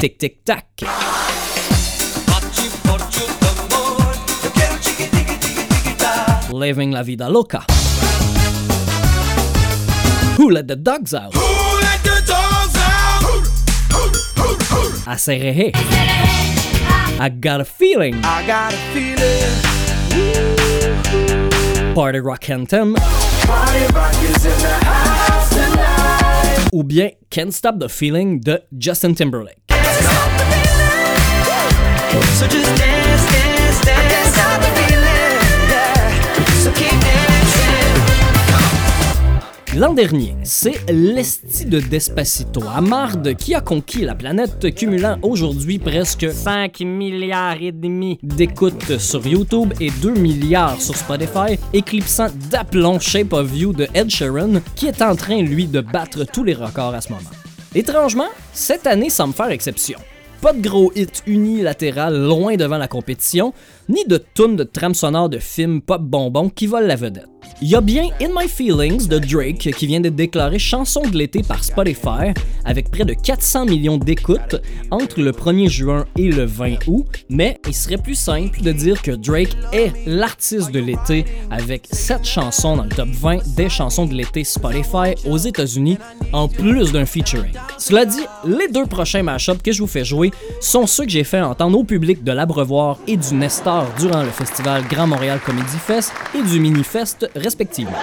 Tic 0.00 0.18
tic 0.18 0.44
tac. 0.44 0.84
Living 6.52 6.92
la 6.92 7.02
vida 7.02 7.28
loca. 7.28 7.64
Who 10.38 10.50
let 10.50 10.68
the 10.68 10.76
dogs 10.76 11.14
out? 11.14 11.43
Who 13.94 14.00
let 14.00 14.12
the 14.12 14.34
dogs 14.34 14.70
out? 14.70 14.78
Who, 14.78 14.90
who 14.90 15.10
À 15.10 15.16
Serrehe. 15.16 15.72
I 17.20 17.28
got 17.28 17.60
a 17.60 17.64
feeling. 17.64 18.14
I 18.24 18.44
got 18.46 18.74
a 18.74 18.76
feeling. 18.92 19.74
Party 21.94 22.18
Rock 22.18 22.50
Anthem. 22.50 22.94
Party 23.46 23.86
rock 23.94 24.14
is 24.22 24.44
in 24.44 24.58
the 24.58 24.74
house 24.84 25.50
tonight. 25.50 26.68
Ou 26.72 26.82
bien 26.82 27.12
Can't 27.30 27.52
Stop 27.54 27.78
the 27.78 27.88
Feeling 27.88 28.40
de 28.40 28.62
Justin 28.76 29.14
Timberlake. 29.14 29.62
So 32.38 32.46
just 32.48 32.93
L'an 39.76 39.92
dernier, 39.92 40.36
c'est 40.44 40.88
l'esti 40.88 41.64
de 41.64 41.80
Despacito 41.80 42.62
à 42.72 42.80
marde 42.80 43.34
qui 43.34 43.56
a 43.56 43.60
conquis 43.60 44.04
la 44.04 44.14
planète, 44.14 44.72
cumulant 44.72 45.18
aujourd'hui 45.22 45.80
presque 45.80 46.30
5 46.30 46.80
milliards 46.82 47.60
et 47.60 47.72
demi 47.72 48.20
d'écoutes 48.22 48.98
sur 48.98 49.26
YouTube 49.26 49.72
et 49.80 49.90
2 50.00 50.12
milliards 50.12 50.80
sur 50.80 50.94
Spotify, 50.94 51.58
éclipsant 51.72 52.28
d'aplomb 52.50 53.00
Shape 53.00 53.32
of 53.32 53.52
You 53.52 53.72
de 53.72 53.88
Ed 53.94 54.10
Sheeran, 54.10 54.60
qui 54.76 54.86
est 54.86 55.02
en 55.02 55.16
train, 55.16 55.42
lui, 55.42 55.66
de 55.66 55.80
battre 55.80 56.24
tous 56.24 56.44
les 56.44 56.54
records 56.54 56.94
à 56.94 57.00
ce 57.00 57.12
moment. 57.12 57.30
Étrangement, 57.74 58.28
cette 58.52 58.86
année 58.86 59.10
semble 59.10 59.34
faire 59.34 59.50
exception. 59.50 59.98
Pas 60.40 60.52
de 60.52 60.62
gros 60.62 60.92
hits 60.94 61.22
unilatéral 61.26 62.16
loin 62.16 62.54
devant 62.54 62.78
la 62.78 62.86
compétition, 62.86 63.52
ni 63.88 64.04
de 64.04 64.22
tunes 64.34 64.54
de 64.54 64.62
trame 64.62 64.94
sonore 64.94 65.30
de 65.30 65.38
films 65.38 65.80
pop 65.80 66.00
bonbons 66.00 66.48
qui 66.48 66.68
volent 66.68 66.86
la 66.86 66.96
vedette. 66.96 67.33
Il 67.60 67.68
y 67.68 67.74
a 67.74 67.80
bien 67.80 68.08
In 68.20 68.28
My 68.36 68.48
Feelings 68.48 69.08
de 69.08 69.18
Drake 69.18 69.70
qui 69.76 69.86
vient 69.86 70.00
d'être 70.00 70.16
déclaré 70.16 70.58
chanson 70.58 71.02
de 71.02 71.16
l'été 71.16 71.42
par 71.42 71.64
Spotify 71.64 72.32
avec 72.64 72.90
près 72.90 73.04
de 73.04 73.14
400 73.14 73.66
millions 73.66 73.98
d'écoutes 73.98 74.56
entre 74.90 75.20
le 75.20 75.32
1er 75.32 75.68
juin 75.68 76.04
et 76.16 76.30
le 76.30 76.44
20 76.44 76.86
août, 76.86 77.06
mais 77.28 77.60
il 77.66 77.74
serait 77.74 77.98
plus 77.98 78.14
simple 78.14 78.60
de 78.60 78.72
dire 78.72 79.02
que 79.02 79.12
Drake 79.12 79.56
est 79.72 79.92
l'artiste 80.06 80.70
de 80.70 80.80
l'été 80.80 81.24
avec 81.50 81.86
7 81.90 82.24
chansons 82.24 82.76
dans 82.76 82.84
le 82.84 82.88
top 82.88 83.08
20 83.08 83.54
des 83.54 83.68
chansons 83.68 84.06
de 84.06 84.14
l'été 84.14 84.44
Spotify 84.44 85.14
aux 85.26 85.38
États-Unis 85.38 85.98
en 86.32 86.48
plus 86.48 86.92
d'un 86.92 87.06
featuring. 87.06 87.52
Cela 87.78 88.04
dit, 88.04 88.24
les 88.46 88.68
deux 88.68 88.86
prochains 88.86 89.22
mashups 89.22 89.62
que 89.62 89.72
je 89.72 89.80
vous 89.80 89.86
fais 89.86 90.04
jouer 90.04 90.30
sont 90.60 90.86
ceux 90.86 91.04
que 91.04 91.10
j'ai 91.10 91.24
fait 91.24 91.40
entendre 91.40 91.78
au 91.78 91.84
public 91.84 92.24
de 92.24 92.32
l'Abreuvoir 92.32 92.98
et 93.06 93.16
du 93.16 93.34
Nestor 93.34 93.86
durant 93.98 94.22
le 94.22 94.30
festival 94.30 94.82
Grand 94.88 95.06
Montréal 95.06 95.40
Comedy 95.44 95.78
Fest 95.78 96.12
et 96.34 96.42
du 96.42 96.60
Minifest 96.60 97.28
respectivement. 97.34 97.98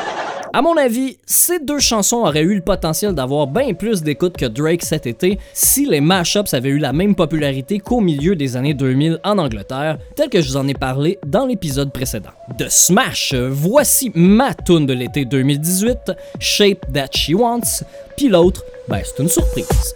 À 0.53 0.61
mon 0.61 0.75
avis, 0.75 1.17
ces 1.25 1.59
deux 1.59 1.79
chansons 1.79 2.17
auraient 2.17 2.41
eu 2.41 2.55
le 2.55 2.61
potentiel 2.61 3.15
d'avoir 3.15 3.47
bien 3.47 3.73
plus 3.73 4.03
d'écoute 4.03 4.35
que 4.35 4.45
Drake 4.45 4.83
cet 4.83 5.07
été 5.07 5.39
si 5.53 5.85
les 5.85 6.01
mashups 6.01 6.53
avaient 6.53 6.69
eu 6.69 6.77
la 6.77 6.91
même 6.91 7.15
popularité 7.15 7.79
qu'au 7.79 8.01
milieu 8.01 8.35
des 8.35 8.57
années 8.57 8.73
2000 8.73 9.19
en 9.23 9.37
Angleterre, 9.37 9.97
tel 10.17 10.27
que 10.27 10.41
je 10.41 10.49
vous 10.49 10.57
en 10.57 10.67
ai 10.67 10.73
parlé 10.73 11.19
dans 11.25 11.45
l'épisode 11.45 11.93
précédent. 11.93 12.31
De 12.57 12.65
Smash, 12.67 13.33
voici 13.33 14.11
ma 14.13 14.53
tune 14.53 14.85
de 14.85 14.93
l'été 14.93 15.23
2018, 15.23 16.11
Shape 16.39 16.85
That 16.93 17.11
She 17.15 17.31
Wants, 17.33 17.85
puis 18.17 18.27
l'autre, 18.27 18.65
ben 18.89 18.99
c'est 19.05 19.23
une 19.23 19.29
surprise. 19.29 19.95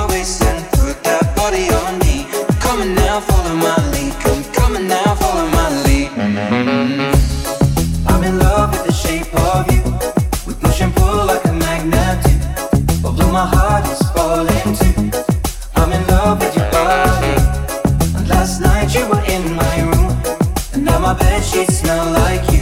my 21.11 21.17
bed 21.17 21.43
sheets 21.43 21.79
smell 21.79 22.09
like 22.13 22.51
you. 22.53 22.60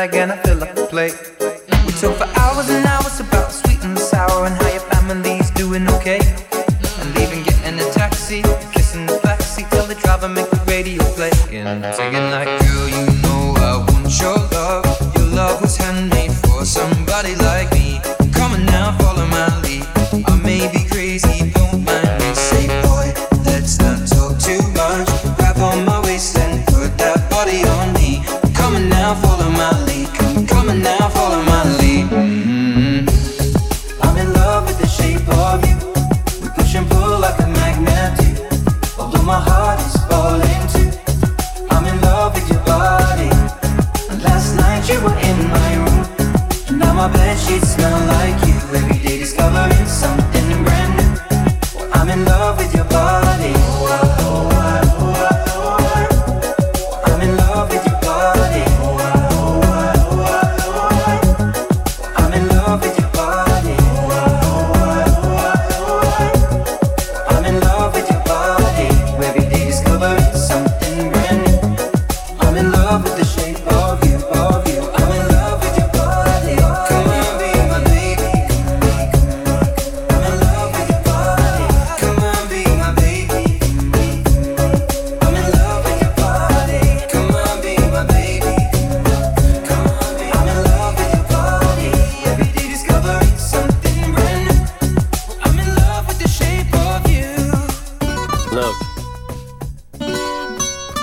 again. 0.00 0.49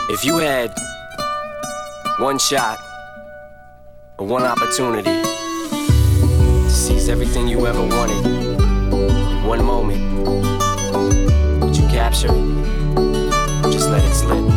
If 0.09 0.23
you 0.23 0.37
had 0.37 0.73
one 2.19 2.39
shot, 2.39 2.77
and 4.17 4.29
one 4.29 4.43
opportunity 4.43 5.03
to 5.03 6.69
seize 6.69 7.09
everything 7.09 7.47
you 7.47 7.67
ever 7.67 7.81
wanted. 7.81 8.23
One 9.45 9.63
moment. 9.63 10.01
Would 11.61 11.75
you 11.75 11.87
capture 11.87 12.27
it? 12.27 12.97
Or 13.65 13.71
just 13.71 13.89
let 13.89 14.03
it 14.03 14.13
slip. 14.13 14.56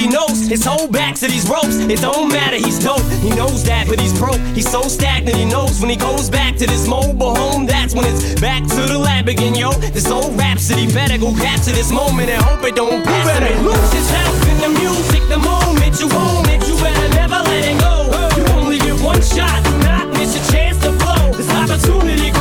He 0.01 0.07
knows 0.07 0.47
his 0.47 0.65
whole 0.65 0.87
back 0.87 1.13
to 1.21 1.27
these 1.27 1.47
ropes. 1.47 1.77
It 1.77 2.01
don't 2.01 2.29
matter. 2.29 2.57
He's 2.57 2.79
dope. 2.79 3.05
He 3.21 3.29
knows 3.29 3.63
that, 3.65 3.85
but 3.87 3.99
he's 3.99 4.17
broke. 4.17 4.41
He's 4.57 4.67
so 4.67 4.81
stagnant. 4.81 5.37
He 5.37 5.45
knows 5.45 5.79
when 5.79 5.91
he 5.91 5.95
goes 5.95 6.27
back 6.27 6.57
to 6.57 6.65
this 6.65 6.87
mobile 6.87 7.35
home. 7.35 7.67
That's 7.67 7.93
when 7.93 8.05
it's 8.09 8.41
back 8.41 8.63
to 8.63 8.81
the 8.89 8.97
lab 8.97 9.27
again, 9.27 9.53
yo. 9.53 9.69
This 9.93 10.09
old 10.09 10.35
rhapsody 10.35 10.91
better 10.91 11.19
go 11.19 11.35
capture 11.35 11.69
this 11.71 11.91
moment 11.91 12.31
and 12.31 12.41
hope 12.41 12.63
it 12.63 12.75
don't 12.75 13.05
pass. 13.05 13.13
You 13.13 13.29
better 13.29 13.61
lose 13.61 13.93
yourself 13.93 14.49
in 14.49 14.57
the 14.65 14.79
music 14.79 15.21
the 15.29 15.37
moment 15.37 15.93
you 16.01 16.09
own 16.09 16.49
it. 16.49 16.67
You 16.67 16.73
better 16.81 17.09
never 17.13 17.37
let 17.45 17.61
it 17.61 17.77
go. 17.77 18.09
You 18.41 18.43
only 18.57 18.79
get 18.79 18.99
one 19.05 19.21
shot. 19.21 19.63
Do 19.63 19.77
not 19.85 20.07
miss 20.17 20.33
your 20.33 20.45
chance 20.49 20.81
to 20.81 20.97
blow. 20.97 21.29
This 21.37 21.49
opportunity 21.53 22.31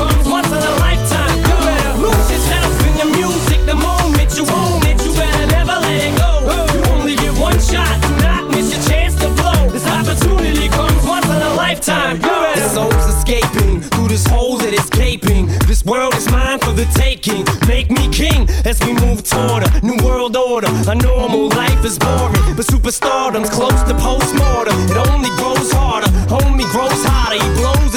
lifetime. 11.80 12.20
Better. 12.20 12.60
His 12.60 12.72
soul's 12.72 13.06
escaping 13.14 13.80
through 13.80 14.08
this 14.08 14.26
hole 14.26 14.58
that 14.58 14.72
is 14.72 14.88
gaping. 14.90 15.46
This 15.66 15.84
world 15.84 16.14
is 16.14 16.30
mine 16.30 16.58
for 16.58 16.72
the 16.72 16.84
taking. 16.94 17.44
Make 17.66 17.90
me 17.90 18.08
king 18.10 18.48
as 18.64 18.80
we 18.80 18.92
move 18.94 19.22
toward 19.22 19.64
a 19.64 19.70
new 19.80 19.96
world 20.04 20.36
order. 20.36 20.68
A 20.88 20.94
normal 20.94 21.48
life 21.48 21.84
is 21.84 21.98
boring, 21.98 22.56
but 22.56 22.66
superstardom's 22.66 23.50
close 23.50 23.82
to 23.84 23.94
postmortem. 23.94 24.76
It 24.90 24.96
only 25.08 25.30
grows 25.36 25.72
harder, 25.72 26.08
homie 26.28 26.68
grows 26.70 27.04
hotter. 27.04 27.42
He 27.42 27.48
blows, 27.60 27.94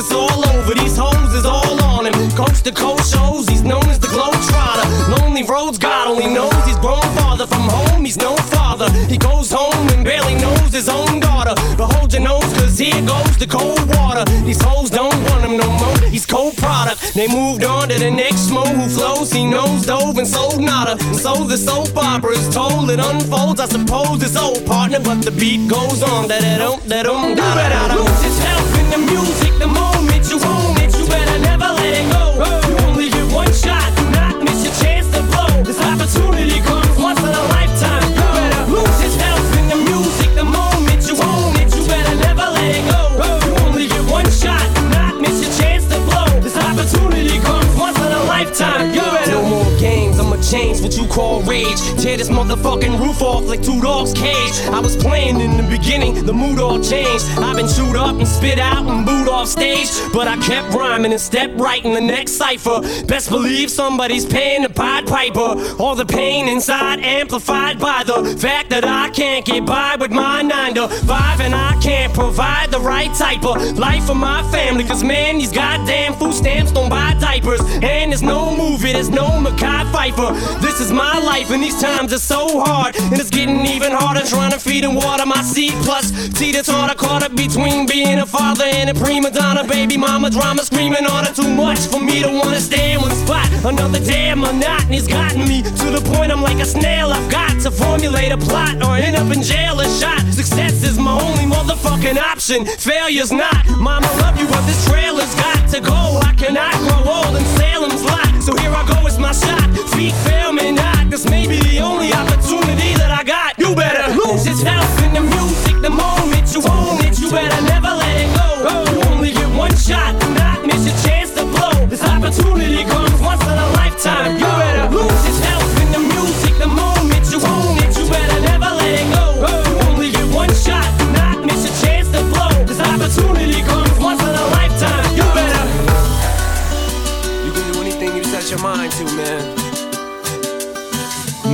here 12.84 13.06
goes 13.06 13.38
the 13.38 13.48
cold 13.48 13.80
water. 13.96 14.26
These 14.44 14.62
hoes 14.62 14.90
don't 14.90 15.16
want 15.30 15.46
him 15.46 15.58
no 15.58 15.68
more. 15.82 15.98
He's 16.10 16.26
cold 16.26 16.58
product. 16.58 17.14
They 17.14 17.28
moved 17.28 17.64
on 17.64 17.90
to 17.90 17.98
the 17.98 18.12
next 18.12 18.52
mo 18.52 18.66
who 18.66 18.90
flows. 18.90 19.32
He 19.32 19.46
knows 19.46 19.86
dove 19.86 20.18
and 20.18 20.28
sold 20.28 20.60
nada. 20.60 20.92
And 20.92 21.16
so 21.16 21.44
the 21.44 21.58
soap 21.58 21.96
opera 21.96 22.32
is 22.32 22.50
told. 22.54 22.90
It 22.90 23.00
unfolds, 23.00 23.60
I 23.62 23.68
suppose, 23.68 24.22
it's 24.22 24.36
old 24.36 24.66
partner. 24.66 25.00
But 25.00 25.22
the 25.22 25.32
beat 25.32 25.70
goes 25.70 26.04
on. 26.04 26.28
Da 26.28 26.40
da 26.40 26.58
dum 26.58 26.80
da 26.88 27.04
dum 27.04 27.36
da 27.36 27.48
da 27.56 27.88
da. 27.88 27.96
Lose 27.96 28.24
yourself 28.28 28.80
in 28.80 28.90
the 28.90 28.98
music 29.12 29.54
the 29.60 29.68
moment 29.68 29.93
rage. 51.74 52.02
Tear 52.02 52.18
this 52.18 52.30
motherfucking 52.30 53.00
roof 53.00 53.22
off 53.22 53.46
like 53.46 53.62
two 53.62 53.80
dogs' 53.82 54.14
cage. 54.14 54.62
I 54.68 54.80
was 54.80 54.96
playing 54.96 55.40
in 55.40 55.58
the 55.58 55.64
beginning, 55.70 56.26
the 56.26 56.34
mood 56.34 56.60
all 56.60 56.82
changed. 56.82 57.26
I've 57.38 57.56
been 57.56 57.68
chewed 57.68 57.96
up 57.96 58.16
and 58.16 58.28
spit 58.28 58.60
out 58.60 58.86
and 58.86 59.06
booed 59.06 59.28
off 59.28 59.48
stage. 59.48 59.90
But 60.14 60.28
I 60.28 60.38
kept 60.38 60.74
rhyming 60.74 61.12
and 61.12 61.22
stepped 61.22 61.60
right 61.60 61.84
in 61.84 61.94
the 61.94 62.02
next 62.02 62.34
cipher. 62.34 62.82
Best 63.08 63.30
believe 63.30 63.70
somebody's 63.70 64.26
paying 64.26 64.64
the 64.64 64.70
Pied 64.70 65.08
Piper. 65.08 65.76
All 65.80 65.96
the 65.96 66.06
pain 66.06 66.48
inside 66.48 67.00
amplified 67.00 67.80
by 67.80 68.04
the 68.04 68.38
fact 68.38 68.70
that 68.70 68.86
I 68.86 69.10
can't 69.10 69.46
get 69.46 69.66
by 69.66 69.96
with 69.96 70.12
my 70.12 70.42
9 70.42 70.76
to 70.76 70.88
5 70.88 71.42
and 71.42 71.56
I 71.56 71.80
can't 71.82 72.14
provide 72.14 72.72
the 72.72 72.80
right 72.80 73.14
type 73.16 73.46
of 73.46 73.78
life 73.78 74.06
for 74.06 74.16
my 74.16 74.44
family. 74.52 74.84
Cause 74.84 75.04
man, 75.04 75.38
these 75.38 75.52
goddamn 75.52 76.14
food 76.14 76.34
stamps 76.34 76.72
don't 76.72 76.90
buy 76.90 77.16
diapers. 77.20 77.62
And 77.82 78.12
there's 78.12 78.22
no 78.22 78.56
movie, 78.56 78.94
there's 78.94 79.10
no 79.10 79.40
Mackay 79.40 79.92
Pfeiffer. 79.92 80.34
This 80.60 80.80
is 80.80 80.92
my 80.92 81.20
life 81.20 81.52
and 81.52 81.63
these 81.64 81.82
times 81.82 82.12
are 82.12 82.20
so 82.20 82.60
hard. 82.60 82.96
And 82.98 83.14
it's 83.14 83.30
getting 83.30 83.66
even 83.66 83.92
harder 83.92 84.26
trying 84.28 84.52
to 84.52 84.60
feed 84.60 84.84
and 84.84 84.96
water 84.96 85.26
my 85.26 85.42
seed. 85.42 85.74
Plus, 85.88 86.12
teeter 86.34 86.62
totter 86.62 86.96
caught 86.96 87.24
up 87.24 87.36
between 87.36 87.88
being 87.88 88.20
a 88.20 88.26
father 88.26 88.66
and 88.66 88.90
a 88.90 88.94
prima 88.94 89.32
donna. 89.32 89.64
Baby 89.64 89.96
mama 89.98 90.30
drama 90.30 90.64
screaming 90.64 91.06
on 91.06 91.26
her 91.26 91.34
too 91.34 91.48
much 91.48 91.80
for 91.88 92.02
me 92.02 92.22
to 92.22 92.28
wanna 92.28 92.60
stay 92.60 92.94
in 92.94 93.02
one 93.02 93.12
spot. 93.12 93.48
Another 93.64 94.00
damn 94.00 94.40
monotony's 94.40 95.08
gotten 95.08 95.48
me 95.48 95.62
to 95.62 95.88
the 95.96 96.02
point 96.14 96.32
I'm 96.34 96.42
like 96.42 96.60
a 96.60 96.66
snail. 96.66 97.12
I've 97.12 97.32
got 97.32 97.62
to 97.62 97.72
formulate 97.72 98.32
a 98.34 98.38
plot 98.38 98.84
or 98.84 98.98
end 98.98 99.16
up 99.16 99.32
in 99.34 99.42
jail 99.42 99.80
or 99.80 99.88
shot. 100.02 100.20
Success 100.34 100.84
is 100.84 101.00
my 101.00 101.16
only 101.22 101.46
motherfucking 101.46 102.18
option. 102.18 102.66
Failure's 102.66 103.32
not. 103.32 103.64
Mama 103.80 104.08
love 104.20 104.38
you, 104.38 104.48
but 104.48 104.66
this 104.66 104.86
trailer's 104.90 105.34
got 105.36 105.70
to 105.70 105.80
go. 105.80 106.20
I 106.30 106.34
cannot 106.36 106.76
grow 106.84 107.02
old 107.08 107.38
in 107.38 107.46
Salem's 107.56 108.04
lot. 108.04 108.32
So 108.44 108.52
here 108.58 108.74
I 108.76 108.84
go, 108.86 109.08
it's 109.08 109.18
my 109.18 109.32
shot. 109.32 109.70
Feet 109.96 110.14
fail 110.28 110.52
me 110.52 110.74
not. 110.74 110.93
This 111.14 111.30
may 111.30 111.46
be 111.46 111.60
the 111.60 111.78
only 111.78 112.12
opportunity 112.12 112.33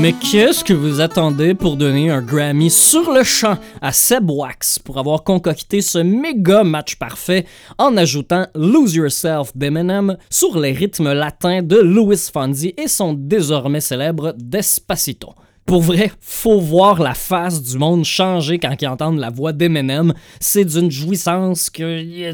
Mais 0.01 0.13
qu'est-ce 0.13 0.63
que 0.63 0.71
vous 0.71 1.01
attendez 1.01 1.53
pour 1.53 1.75
donner 1.75 2.09
un 2.09 2.21
Grammy 2.21 2.69
sur 2.69 3.11
le 3.11 3.23
champ 3.23 3.57
à 3.81 3.91
Seb 3.91 4.31
Wax 4.31 4.79
pour 4.79 4.97
avoir 4.97 5.25
concocté 5.25 5.81
ce 5.81 5.97
méga 5.97 6.63
match 6.63 6.95
parfait 6.95 7.45
en 7.77 7.97
ajoutant 7.97 8.47
Lose 8.55 8.95
Yourself 8.95 9.51
d'Eminem 9.55 10.15
sur 10.29 10.57
les 10.57 10.71
rythmes 10.71 11.11
latins 11.11 11.61
de 11.61 11.75
Louis 11.75 12.29
Fonzi 12.31 12.73
et 12.77 12.87
son 12.87 13.11
désormais 13.13 13.81
célèbre 13.81 14.33
Despacito. 14.37 15.33
Pour 15.65 15.81
vrai, 15.81 16.13
faut 16.21 16.61
voir 16.61 17.01
la 17.01 17.13
face 17.13 17.61
du 17.61 17.77
monde 17.77 18.05
changer 18.05 18.57
quand 18.57 18.81
ils 18.81 18.87
entendent 18.87 19.19
la 19.19 19.29
voix 19.29 19.51
d'Eminem. 19.51 20.13
C'est 20.39 20.63
d'une 20.63 20.89
jouissance 20.89 21.69
que 21.69 21.99
j'ai 21.99 22.33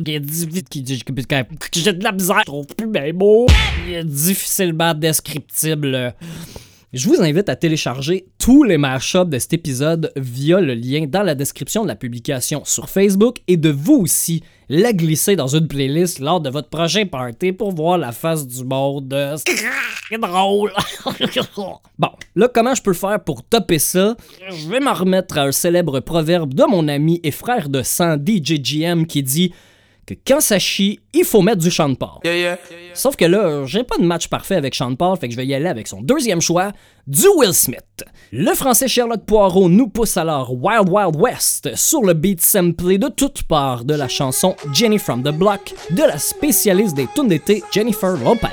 de 1.93 2.03
la 2.03 2.11
misère, 2.11 2.41
je 2.41 2.45
trouve 2.45 2.67
plus 2.67 2.91
il 3.87 3.95
est 3.95 4.03
difficilement 4.03 4.93
descriptible. 4.93 6.13
Je 6.95 7.09
vous 7.09 7.21
invite 7.21 7.49
à 7.49 7.57
télécharger 7.57 8.25
tous 8.39 8.63
les 8.63 8.77
mashups 8.77 9.27
de 9.27 9.37
cet 9.37 9.51
épisode 9.51 10.13
via 10.15 10.61
le 10.61 10.73
lien 10.73 11.07
dans 11.09 11.23
la 11.23 11.35
description 11.35 11.83
de 11.83 11.89
la 11.89 11.97
publication 11.97 12.63
sur 12.63 12.89
Facebook 12.89 13.39
et 13.49 13.57
de 13.57 13.69
vous 13.69 13.95
aussi 13.95 14.43
la 14.69 14.93
glisser 14.93 15.35
dans 15.35 15.49
une 15.49 15.67
playlist 15.67 16.19
lors 16.19 16.39
de 16.39 16.49
votre 16.49 16.69
prochain 16.69 17.05
party 17.05 17.51
pour 17.51 17.75
voir 17.75 17.97
la 17.97 18.13
face 18.13 18.47
du 18.47 18.63
monde. 18.63 19.13
C'est 19.45 20.17
drôle. 20.21 20.71
bon, 21.99 22.09
là, 22.33 22.47
comment 22.47 22.73
je 22.73 22.81
peux 22.81 22.93
faire 22.93 23.21
pour 23.21 23.43
topper 23.43 23.79
ça? 23.79 24.15
Je 24.49 24.69
vais 24.69 24.79
m'en 24.79 24.93
remettre 24.93 25.37
à 25.37 25.41
un 25.41 25.51
célèbre 25.51 25.99
proverbe 25.99 26.53
de 26.53 26.63
mon 26.63 26.87
ami 26.87 27.19
et 27.23 27.31
frère 27.31 27.67
de 27.67 27.83
sang 27.83 28.15
DJ 28.15 28.53
GM 28.61 29.05
qui 29.05 29.21
dit 29.21 29.51
que 30.05 30.13
quand 30.25 30.39
ça 30.39 30.59
chie, 30.59 30.99
il 31.13 31.23
faut 31.23 31.41
mettre 31.41 31.61
du 31.61 31.71
Sean 31.71 31.93
Paul. 31.95 32.19
Yeah, 32.23 32.35
yeah. 32.35 32.57
Sauf 32.93 33.15
que 33.15 33.25
là, 33.25 33.65
j'ai 33.65 33.83
pas 33.83 33.97
de 33.97 34.03
match 34.03 34.27
parfait 34.27 34.55
avec 34.55 34.75
Sean 34.75 34.95
Paul, 34.95 35.17
fait 35.17 35.27
que 35.27 35.33
je 35.33 35.37
vais 35.37 35.45
y 35.45 35.53
aller 35.53 35.67
avec 35.67 35.87
son 35.87 36.01
deuxième 36.01 36.41
choix, 36.41 36.71
du 37.07 37.27
Will 37.35 37.53
Smith. 37.53 38.03
Le 38.31 38.53
français 38.53 38.87
Sherlock 38.87 39.25
Poirot 39.25 39.69
nous 39.69 39.87
pousse 39.87 40.17
alors 40.17 40.53
Wild 40.53 40.89
Wild 40.89 41.15
West 41.15 41.75
sur 41.75 42.01
le 42.01 42.13
beat 42.13 42.41
samplé 42.41 42.97
de 42.97 43.07
toutes 43.07 43.43
parts 43.43 43.85
de 43.85 43.93
la 43.93 44.07
chanson 44.07 44.55
Jenny 44.73 44.97
from 44.97 45.23
the 45.23 45.31
Block 45.31 45.73
de 45.91 46.03
la 46.03 46.17
spécialiste 46.17 46.95
des 46.95 47.07
tunes 47.13 47.27
d'été 47.27 47.63
Jennifer 47.71 48.17
Lopez. 48.17 48.47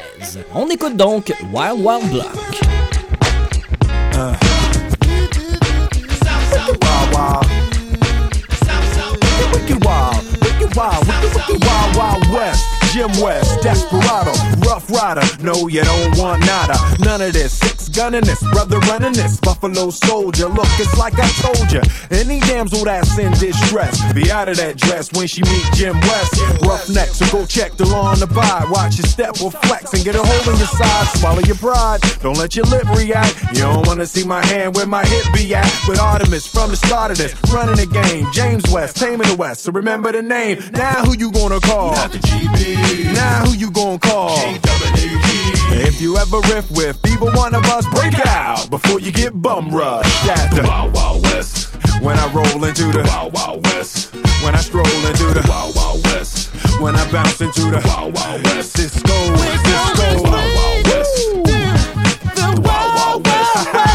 On 0.54 0.68
écoute 0.68 0.96
donc 0.96 1.32
Wild 1.52 1.84
Wild 1.84 2.10
Block. 2.10 2.26
wild, 4.14 4.51
west. 12.32 12.71
Jim 12.92 13.08
West, 13.22 13.62
Desperado, 13.62 14.32
Rough 14.68 14.90
Rider. 14.90 15.22
No, 15.42 15.66
you 15.66 15.82
don't 15.82 16.18
want 16.18 16.44
nada. 16.44 16.76
None 17.00 17.22
of 17.22 17.32
this. 17.32 17.58
Six 17.58 17.88
gunning 17.88 18.20
this, 18.20 18.42
brother 18.52 18.78
running 18.80 19.14
this. 19.14 19.40
Buffalo 19.40 19.88
Soldier. 19.88 20.48
Look, 20.48 20.68
it's 20.78 20.98
like 20.98 21.14
I 21.16 21.26
told 21.40 21.72
you. 21.72 21.80
Any 22.10 22.40
damsel 22.40 22.84
that's 22.84 23.16
in 23.16 23.32
distress, 23.32 24.12
be 24.12 24.30
out 24.30 24.50
of 24.50 24.58
that 24.58 24.76
dress 24.76 25.10
when 25.14 25.26
she 25.26 25.40
meet 25.40 25.64
Jim 25.72 25.98
West. 26.00 26.38
Rough 26.60 26.90
neck, 26.90 27.08
so 27.08 27.24
go 27.32 27.46
check 27.46 27.72
the 27.78 27.86
law 27.86 28.10
on 28.12 28.18
the 28.18 28.26
buy. 28.26 28.66
Watch 28.68 28.98
your 28.98 29.06
step 29.06 29.40
or 29.40 29.50
flex 29.50 29.94
and 29.94 30.04
get 30.04 30.14
a 30.14 30.22
hole 30.22 30.52
in 30.52 30.58
your 30.58 30.68
side. 30.68 31.06
Swallow 31.16 31.40
your 31.40 31.56
pride. 31.56 32.02
Don't 32.20 32.36
let 32.36 32.54
your 32.56 32.66
lip 32.66 32.84
react. 32.90 33.40
You 33.54 33.62
don't 33.62 33.86
wanna 33.86 34.04
see 34.04 34.24
my 34.24 34.44
hand 34.44 34.76
where 34.76 34.86
my 34.86 35.06
hip 35.06 35.32
be 35.32 35.54
at. 35.54 35.64
But 35.86 35.98
Artemis 35.98 36.46
from 36.46 36.68
the 36.70 36.76
start 36.76 37.10
of 37.10 37.16
this, 37.16 37.34
running 37.50 37.76
the 37.76 37.86
game. 37.86 38.30
James 38.32 38.70
West, 38.70 38.96
taming 38.96 39.28
the 39.28 39.36
West. 39.36 39.62
So 39.62 39.72
remember 39.72 40.12
the 40.12 40.20
name. 40.20 40.62
Now 40.72 41.04
who 41.04 41.16
you 41.16 41.32
gonna 41.32 41.58
call? 41.58 41.92
Not 41.92 42.12
the 42.12 42.18
GB. 42.18 42.81
Now 43.14 43.44
who 43.44 43.52
you 43.52 43.70
gonna 43.70 43.98
call? 43.98 44.36
If 45.74 46.00
you 46.00 46.16
ever 46.18 46.40
riff 46.52 46.70
with 46.70 46.98
either 47.06 47.30
one 47.32 47.54
of 47.54 47.64
us, 47.64 47.86
break 47.88 48.14
out 48.26 48.68
before 48.70 49.00
you 49.00 49.12
get 49.12 49.40
bum 49.40 49.70
rushed 49.74 50.28
at 50.28 50.50
the 50.54 50.62
Wild 50.62 50.94
Wild 50.94 51.22
West. 51.24 51.74
When 52.02 52.18
I 52.18 52.32
roll 52.32 52.64
into 52.64 52.84
the 52.92 53.02
Wild 53.08 53.32
Wild 53.34 53.64
West. 53.66 54.14
When 54.42 54.54
I 54.54 54.58
stroll 54.58 54.86
into 54.86 55.26
the 55.32 55.44
Wild 55.48 55.74
Wild 55.76 56.04
West. 56.04 56.48
When 56.80 56.96
I 56.96 57.10
bounce 57.12 57.40
into 57.40 57.62
the 57.62 57.80
Wild 57.86 58.14
Wild 58.16 58.44
West. 58.44 58.76
Cisco, 58.76 59.36
Cisco, 59.36 60.22
Wild 60.22 60.54
Wild 60.54 60.86
West. 60.86 61.16
The 62.34 62.60
Wild 62.64 63.24
Wild 63.24 63.26
West. 63.26 63.91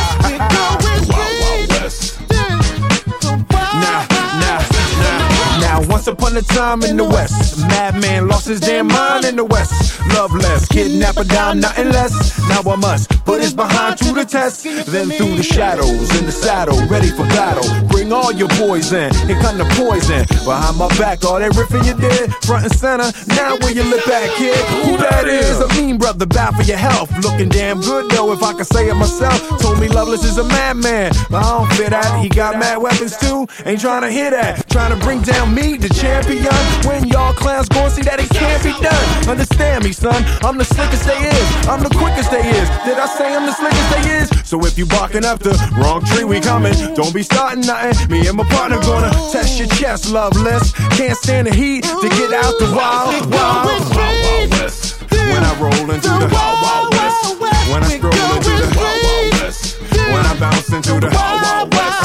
Once 6.08 6.24
upon 6.24 6.38
a 6.38 6.42
time 6.42 6.84
in 6.84 6.96
the 6.96 7.04
West, 7.04 7.60
madman 7.68 8.28
lost 8.28 8.48
his 8.48 8.60
damn 8.60 8.88
mind 8.88 9.26
in 9.26 9.36
the 9.36 9.44
West. 9.44 10.00
Loveless, 10.14 10.66
kidnapper 10.68 11.26
down, 11.26 11.60
nothing 11.60 11.90
less. 11.90 12.40
Now 12.48 12.62
I 12.72 12.76
must 12.78 13.10
put 13.26 13.42
his 13.42 13.54
behind 13.54 13.98
to 14.00 14.14
the 14.14 14.24
test. 14.24 14.64
Then 14.64 15.10
through 15.10 15.36
the 15.36 15.44
shadows, 15.44 16.16
in 16.18 16.26
the 16.26 16.32
saddle, 16.32 16.80
ready 16.88 17.10
for 17.10 17.26
battle. 17.36 17.68
Bring 17.90 18.14
all 18.14 18.32
your 18.32 18.48
boys 18.60 18.94
in, 18.94 19.14
here 19.28 19.40
come 19.42 19.58
the 19.58 19.66
poison. 19.76 20.26
Behind 20.46 20.78
my 20.78 20.88
back, 20.98 21.26
all 21.26 21.40
that 21.40 21.52
riffing 21.52 21.86
you 21.86 21.96
did, 22.00 22.34
front 22.46 22.64
and 22.64 22.74
center. 22.74 23.12
Now 23.28 23.58
where 23.58 23.74
you 23.74 23.84
look 23.84 24.08
at, 24.08 24.30
kid? 24.38 24.56
Who 24.86 24.98
that 24.98 25.28
is? 25.28 25.60
A 25.60 25.68
mean 25.82 25.98
brother, 25.98 26.26
bad 26.26 26.56
for 26.56 26.64
your 26.64 26.78
health. 26.78 27.12
Looking 27.22 27.50
damn 27.50 27.82
good 27.82 28.10
though, 28.12 28.32
if 28.32 28.42
I 28.44 28.54
can 28.54 28.66
say 28.66 28.90
it 28.90 28.96
myself. 28.96 29.60
Told 29.60 29.80
me 29.80 29.90
Loveless 29.90 30.24
is 30.24 30.38
a 30.38 30.46
madman, 30.46 31.12
but 31.30 31.44
I 31.44 31.58
don't 31.58 31.74
fit 31.74 31.90
that. 31.90 32.24
He 32.24 32.30
got 32.30 32.58
mad 32.60 32.78
weapons 32.78 33.18
too, 33.18 33.48
ain't 33.66 33.82
trying 33.82 34.04
to 34.04 34.12
hear 34.12 34.32
that. 34.32 34.70
Trying 34.70 34.98
to 34.98 35.06
bring 35.06 35.22
down 35.22 35.54
me, 35.54 35.78
the 35.78 35.97
champion. 35.98 36.54
When 36.86 37.08
y'all 37.10 37.34
clowns 37.34 37.68
gon' 37.70 37.90
see 37.90 38.04
that 38.04 38.20
it 38.22 38.30
can't 38.30 38.62
be 38.62 38.74
done. 38.78 39.06
Understand 39.28 39.84
me, 39.84 39.92
son? 39.92 40.22
I'm 40.46 40.58
the 40.58 40.66
slickest 40.66 41.06
they 41.06 41.18
is. 41.18 41.48
I'm 41.66 41.82
the 41.82 41.90
quickest 41.90 42.30
they 42.30 42.46
is. 42.46 42.68
Did 42.86 42.98
I 43.02 43.08
say 43.10 43.34
I'm 43.34 43.46
the 43.46 43.56
slickest 43.58 43.90
they 43.92 44.04
is? 44.22 44.28
So 44.46 44.62
if 44.66 44.78
you 44.78 44.86
barking 44.86 45.26
up 45.26 45.40
the 45.40 45.58
wrong 45.76 46.06
tree, 46.06 46.24
we 46.24 46.40
coming. 46.40 46.74
Don't 46.94 47.14
be 47.14 47.24
starting 47.24 47.66
nothing. 47.66 47.98
Me 48.10 48.28
and 48.28 48.38
my 48.38 48.46
partner 48.50 48.78
gonna 48.82 49.12
test 49.34 49.60
your 49.60 49.68
chest, 49.70 50.12
loveless. 50.12 50.72
Can't 50.96 51.18
stand 51.18 51.48
the 51.48 51.54
heat 51.54 51.84
to 51.84 52.08
get 52.10 52.32
out 52.34 52.54
the 52.62 52.70
wild, 52.78 53.26
wild, 53.34 53.66
wild, 53.66 53.96
wild 53.98 54.52
west. 54.52 55.02
When 55.10 55.44
I 55.44 55.52
roll 55.60 55.90
into 55.90 56.14
the 56.22 56.30
wild, 56.30 56.58
wild 56.62 56.88
west. 56.94 57.42
When 57.68 57.84
I 57.84 57.90
stroll 57.98 58.14
into 58.38 58.54
the 58.54 58.70
wild, 58.78 59.00
wild 59.04 59.32
west. 59.42 59.82
When 59.92 60.24
I 60.24 60.34
bounce 60.40 60.70
into 60.72 60.94
the 61.02 61.10
wild, 61.10 61.42
wild 61.42 61.74
west. 61.74 62.04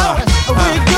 Uh, 0.48 0.54
uh. 0.56 0.91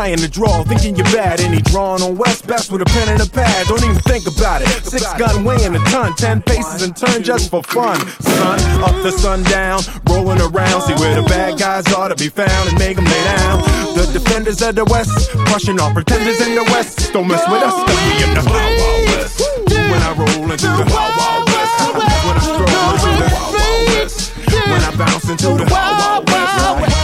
Trying 0.00 0.16
to 0.16 0.30
draw, 0.30 0.64
thinking 0.64 0.96
you're 0.96 1.12
bad. 1.12 1.40
Any 1.40 1.60
drawing 1.60 2.02
on 2.02 2.16
West 2.16 2.46
best 2.46 2.72
with 2.72 2.80
a 2.80 2.86
pen 2.86 3.10
and 3.10 3.20
a 3.20 3.28
pad. 3.28 3.66
Don't 3.66 3.84
even 3.84 4.00
think 4.08 4.24
about 4.26 4.62
it. 4.62 4.68
Six 4.80 5.04
gun 5.20 5.44
weighing 5.44 5.76
a 5.76 5.78
ton, 5.92 6.14
ten 6.16 6.40
paces 6.40 6.80
and 6.80 6.96
turn 6.96 7.22
just 7.22 7.50
for 7.50 7.62
fun. 7.62 8.00
Sun 8.24 8.58
up 8.80 8.96
to 9.04 9.12
sundown, 9.12 9.80
rolling 10.08 10.40
around. 10.40 10.80
See 10.88 10.94
where 10.94 11.20
the 11.20 11.28
bad 11.28 11.58
guys 11.58 11.84
are 11.92 12.08
to 12.08 12.16
be 12.16 12.30
found 12.30 12.70
and 12.70 12.78
make 12.78 12.96
them 12.96 13.04
lay 13.04 13.24
down. 13.36 13.60
The 13.92 14.08
defenders 14.16 14.62
of 14.62 14.74
the 14.74 14.86
West, 14.86 15.12
crushing 15.44 15.78
all 15.78 15.92
pretenders 15.92 16.40
in 16.40 16.54
the 16.54 16.64
West. 16.72 17.12
Don't 17.12 17.28
mess 17.28 17.44
with 17.52 17.60
us, 17.60 17.76
cause 17.76 18.00
we 18.08 18.24
in 18.24 18.32
the 18.32 18.44
Wild 18.48 18.72
Wild 18.80 19.04
West. 19.12 19.36
When 19.68 20.00
I 20.00 20.10
roll 20.16 20.48
into 20.48 20.70
the 20.80 20.86
Wild 20.88 21.12
Wild 21.20 21.44
West. 21.52 21.76
When 22.24 22.36
I 22.36 22.44
stroll 22.48 22.72
into 22.96 23.10
the 23.20 23.28
Wild 23.36 23.52
Wild 23.52 23.84
West. 24.00 24.32
When 24.48 24.80
I 24.80 24.90
bounce 24.96 25.28
into 25.28 25.60
the 25.60 25.68
Wild 25.68 26.24
Wild 26.24 26.24
West. 26.24 26.99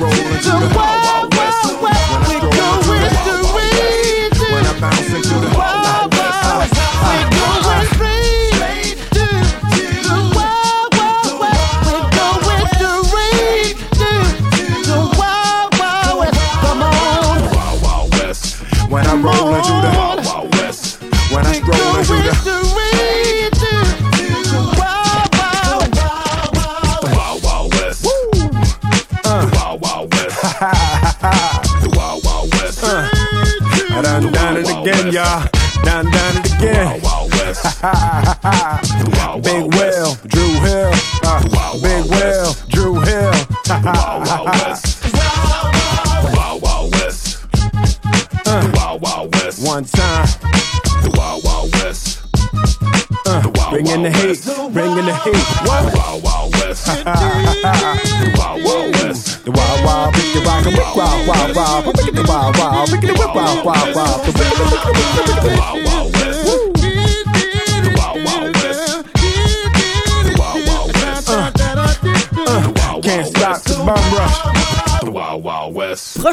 Roll 0.00 0.12
into 0.12 0.50
the 0.50 0.72
Wild 0.76 1.04
Wild 1.04 1.33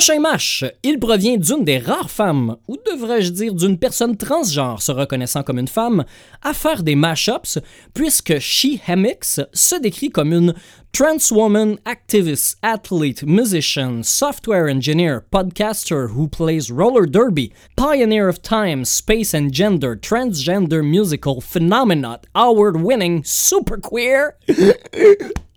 Prochain 0.02 0.20
match, 0.20 0.66
il 0.82 0.98
provient 0.98 1.38
d'une 1.38 1.64
des 1.64 1.78
rares 1.78 2.10
femmes, 2.10 2.58
ou 2.68 2.76
devrais-je 2.92 3.30
dire 3.30 3.54
d'une 3.54 3.78
personne 3.78 4.18
transgenre 4.18 4.82
se 4.82 4.92
reconnaissant 4.92 5.44
comme 5.44 5.60
une 5.60 5.68
femme, 5.68 6.06
à 6.42 6.56
faire 6.56 6.82
des 6.82 6.96
mashups, 6.96 7.60
puisque 7.94 8.40
She 8.40 8.80
Hemix 8.88 9.40
se 9.54 9.76
décrit 9.76 10.10
comme 10.10 10.34
une 10.34 10.56
trans 10.92 11.32
woman, 11.32 11.78
activist, 11.86 12.58
athlete, 12.64 13.22
musician, 13.22 14.02
software 14.02 14.68
engineer, 14.68 15.22
podcaster 15.32 16.10
who 16.16 16.28
plays 16.28 16.72
roller 16.72 17.06
derby, 17.06 17.54
pioneer 17.78 18.28
of 18.28 18.42
time, 18.42 18.84
space 18.86 19.36
and 19.36 19.54
gender, 19.54 19.96
transgender 19.96 20.84
musical, 20.84 21.42
phenomenon, 21.42 22.18
award-winning, 22.34 23.24
super 23.24 23.78
queer. 23.78 24.36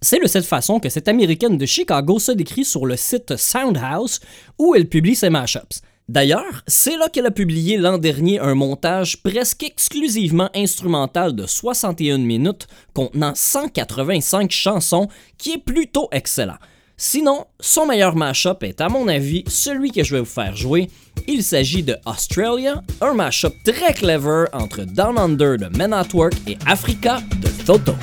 C'est 0.00 0.22
de 0.22 0.28
cette 0.28 0.44
façon 0.44 0.78
que 0.78 0.88
cette 0.88 1.08
américaine 1.08 1.58
de 1.58 1.66
Chicago 1.66 2.18
se 2.18 2.30
décrit 2.30 2.64
sur 2.64 2.86
le 2.86 2.96
site 2.96 3.36
Soundhouse 3.36 4.20
où 4.58 4.74
elle 4.74 4.88
publie 4.88 5.16
ses 5.16 5.30
mashups. 5.30 5.82
D'ailleurs, 6.08 6.62
c'est 6.66 6.96
là 6.96 7.08
qu'elle 7.08 7.26
a 7.26 7.30
publié 7.30 7.76
l'an 7.76 7.98
dernier 7.98 8.38
un 8.38 8.54
montage 8.54 9.22
presque 9.22 9.64
exclusivement 9.64 10.48
instrumental 10.54 11.34
de 11.34 11.46
61 11.46 12.18
minutes 12.18 12.66
contenant 12.94 13.32
185 13.34 14.50
chansons 14.50 15.08
qui 15.36 15.52
est 15.52 15.58
plutôt 15.58 16.08
excellent. 16.12 16.56
Sinon, 16.96 17.46
son 17.60 17.86
meilleur 17.86 18.16
mashup 18.16 18.62
est 18.62 18.80
à 18.80 18.88
mon 18.88 19.06
avis 19.06 19.44
celui 19.48 19.92
que 19.92 20.02
je 20.02 20.14
vais 20.14 20.20
vous 20.20 20.26
faire 20.26 20.56
jouer. 20.56 20.88
Il 21.26 21.42
s'agit 21.42 21.82
de 21.82 21.96
Australia, 22.06 22.82
un 23.00 23.14
mashup 23.14 23.52
très 23.64 23.92
clever 23.92 24.46
entre 24.52 24.84
Down 24.84 25.18
Under 25.18 25.58
de 25.58 25.66
Men 25.76 25.92
at 25.92 26.08
Work 26.14 26.34
et 26.46 26.56
Africa 26.66 27.20
de 27.40 27.48
Toto. 27.64 27.94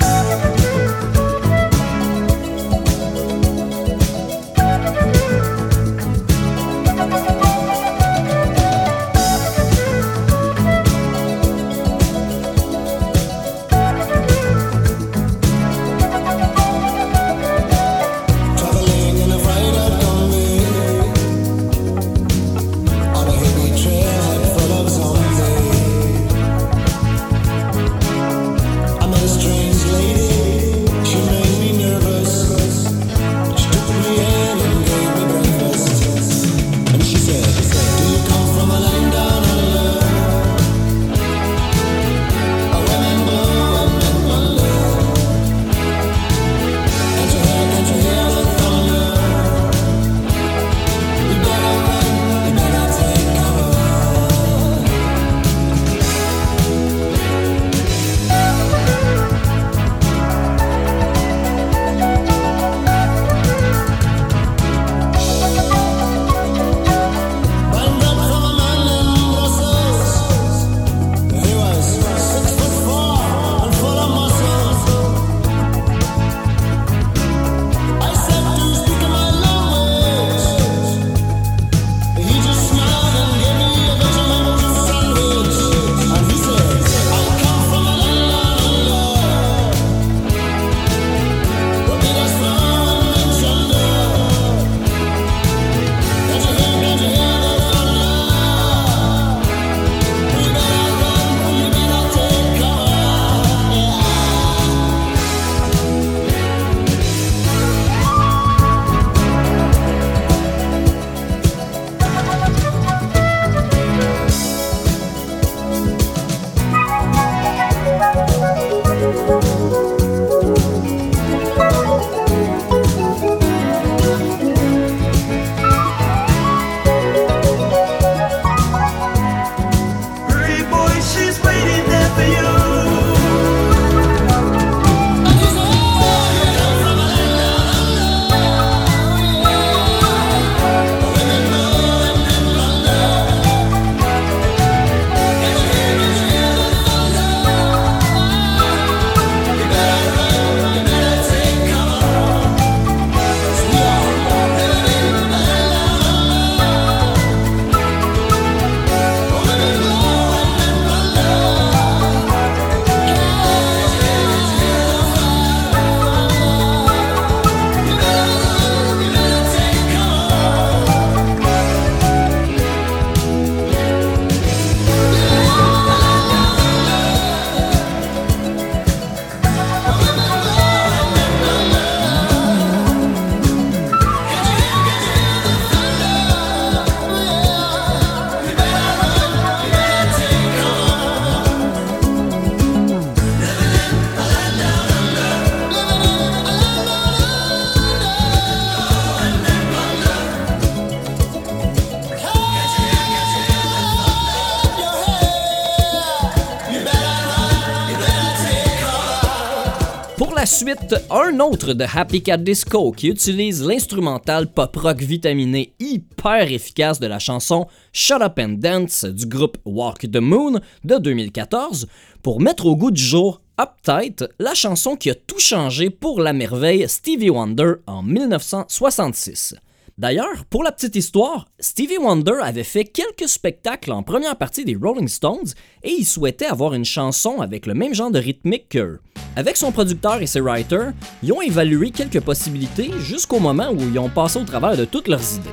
La 210.46 210.52
suite, 210.52 210.94
un 211.10 211.40
autre 211.40 211.72
de 211.72 211.84
Happy 211.92 212.22
Cat 212.22 212.36
Disco 212.36 212.92
qui 212.92 213.08
utilise 213.08 213.66
l'instrumental 213.66 214.46
pop-rock 214.46 214.98
vitaminé 214.98 215.72
hyper 215.80 216.52
efficace 216.52 217.00
de 217.00 217.08
la 217.08 217.18
chanson 217.18 217.66
Shut 217.92 218.22
Up 218.22 218.38
and 218.38 218.58
Dance 218.58 219.04
du 219.04 219.26
groupe 219.26 219.58
Walk 219.64 220.08
the 220.08 220.20
Moon 220.20 220.60
de 220.84 220.98
2014 220.98 221.88
pour 222.22 222.40
mettre 222.40 222.66
au 222.66 222.76
goût 222.76 222.92
du 222.92 223.02
jour 223.02 223.40
Uptight, 223.60 224.24
la 224.38 224.54
chanson 224.54 224.94
qui 224.94 225.10
a 225.10 225.16
tout 225.16 225.40
changé 225.40 225.90
pour 225.90 226.20
la 226.20 226.32
merveille 226.32 226.88
Stevie 226.88 227.30
Wonder 227.30 227.72
en 227.88 228.04
1966. 228.04 229.56
D'ailleurs, 229.98 230.44
pour 230.50 230.62
la 230.62 230.72
petite 230.72 230.94
histoire, 230.94 231.46
Stevie 231.58 231.96
Wonder 231.96 232.34
avait 232.42 232.64
fait 232.64 232.84
quelques 232.84 233.30
spectacles 233.30 233.92
en 233.92 234.02
première 234.02 234.36
partie 234.36 234.66
des 234.66 234.76
Rolling 234.76 235.08
Stones 235.08 235.54
et 235.82 235.90
il 235.90 236.04
souhaitait 236.04 236.44
avoir 236.44 236.74
une 236.74 236.84
chanson 236.84 237.40
avec 237.40 237.64
le 237.64 237.72
même 237.72 237.94
genre 237.94 238.10
de 238.10 238.18
rythmique 238.18 238.68
qu'eux. 238.68 239.00
Avec 239.36 239.56
son 239.56 239.72
producteur 239.72 240.20
et 240.20 240.26
ses 240.26 240.40
writers, 240.40 240.92
ils 241.22 241.32
ont 241.32 241.40
évalué 241.40 241.92
quelques 241.92 242.20
possibilités 242.20 242.90
jusqu'au 242.98 243.40
moment 243.40 243.70
où 243.70 243.80
ils 243.80 243.98
ont 243.98 244.10
passé 244.10 244.38
au 244.38 244.44
travers 244.44 244.76
de 244.76 244.84
toutes 244.84 245.08
leurs 245.08 245.34
idées. 245.34 245.48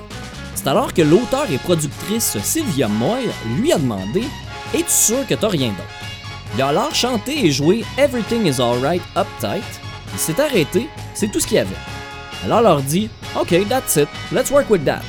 C'est 0.55 0.67
alors 0.67 0.93
que 0.93 1.01
l'auteur 1.01 1.49
et 1.49 1.57
productrice 1.57 2.37
Sylvia 2.39 2.89
Moy 2.89 3.21
lui 3.57 3.71
a 3.71 3.77
demandé 3.77 4.23
Es-tu 4.73 4.89
sûr 4.89 5.25
que 5.25 5.35
t'as 5.35 5.47
rien 5.47 5.69
d'autre 5.69 6.55
Il 6.55 6.61
a 6.61 6.67
alors 6.67 6.93
chanté 6.93 7.45
et 7.45 7.51
joué 7.51 7.85
Everything 7.97 8.45
is 8.45 8.61
Alright 8.61 9.03
Uptight. 9.15 9.63
Il 10.11 10.19
s'est 10.19 10.41
arrêté, 10.41 10.89
c'est 11.13 11.31
tout 11.31 11.39
ce 11.39 11.47
qu'il 11.47 11.55
y 11.55 11.59
avait. 11.59 12.02
Alors 12.45 12.61
leur 12.61 12.81
dit 12.81 13.09
OK, 13.39 13.67
that's 13.67 13.95
it, 13.95 14.07
let's 14.31 14.51
work 14.51 14.69
with 14.69 14.83
that. 14.85 15.01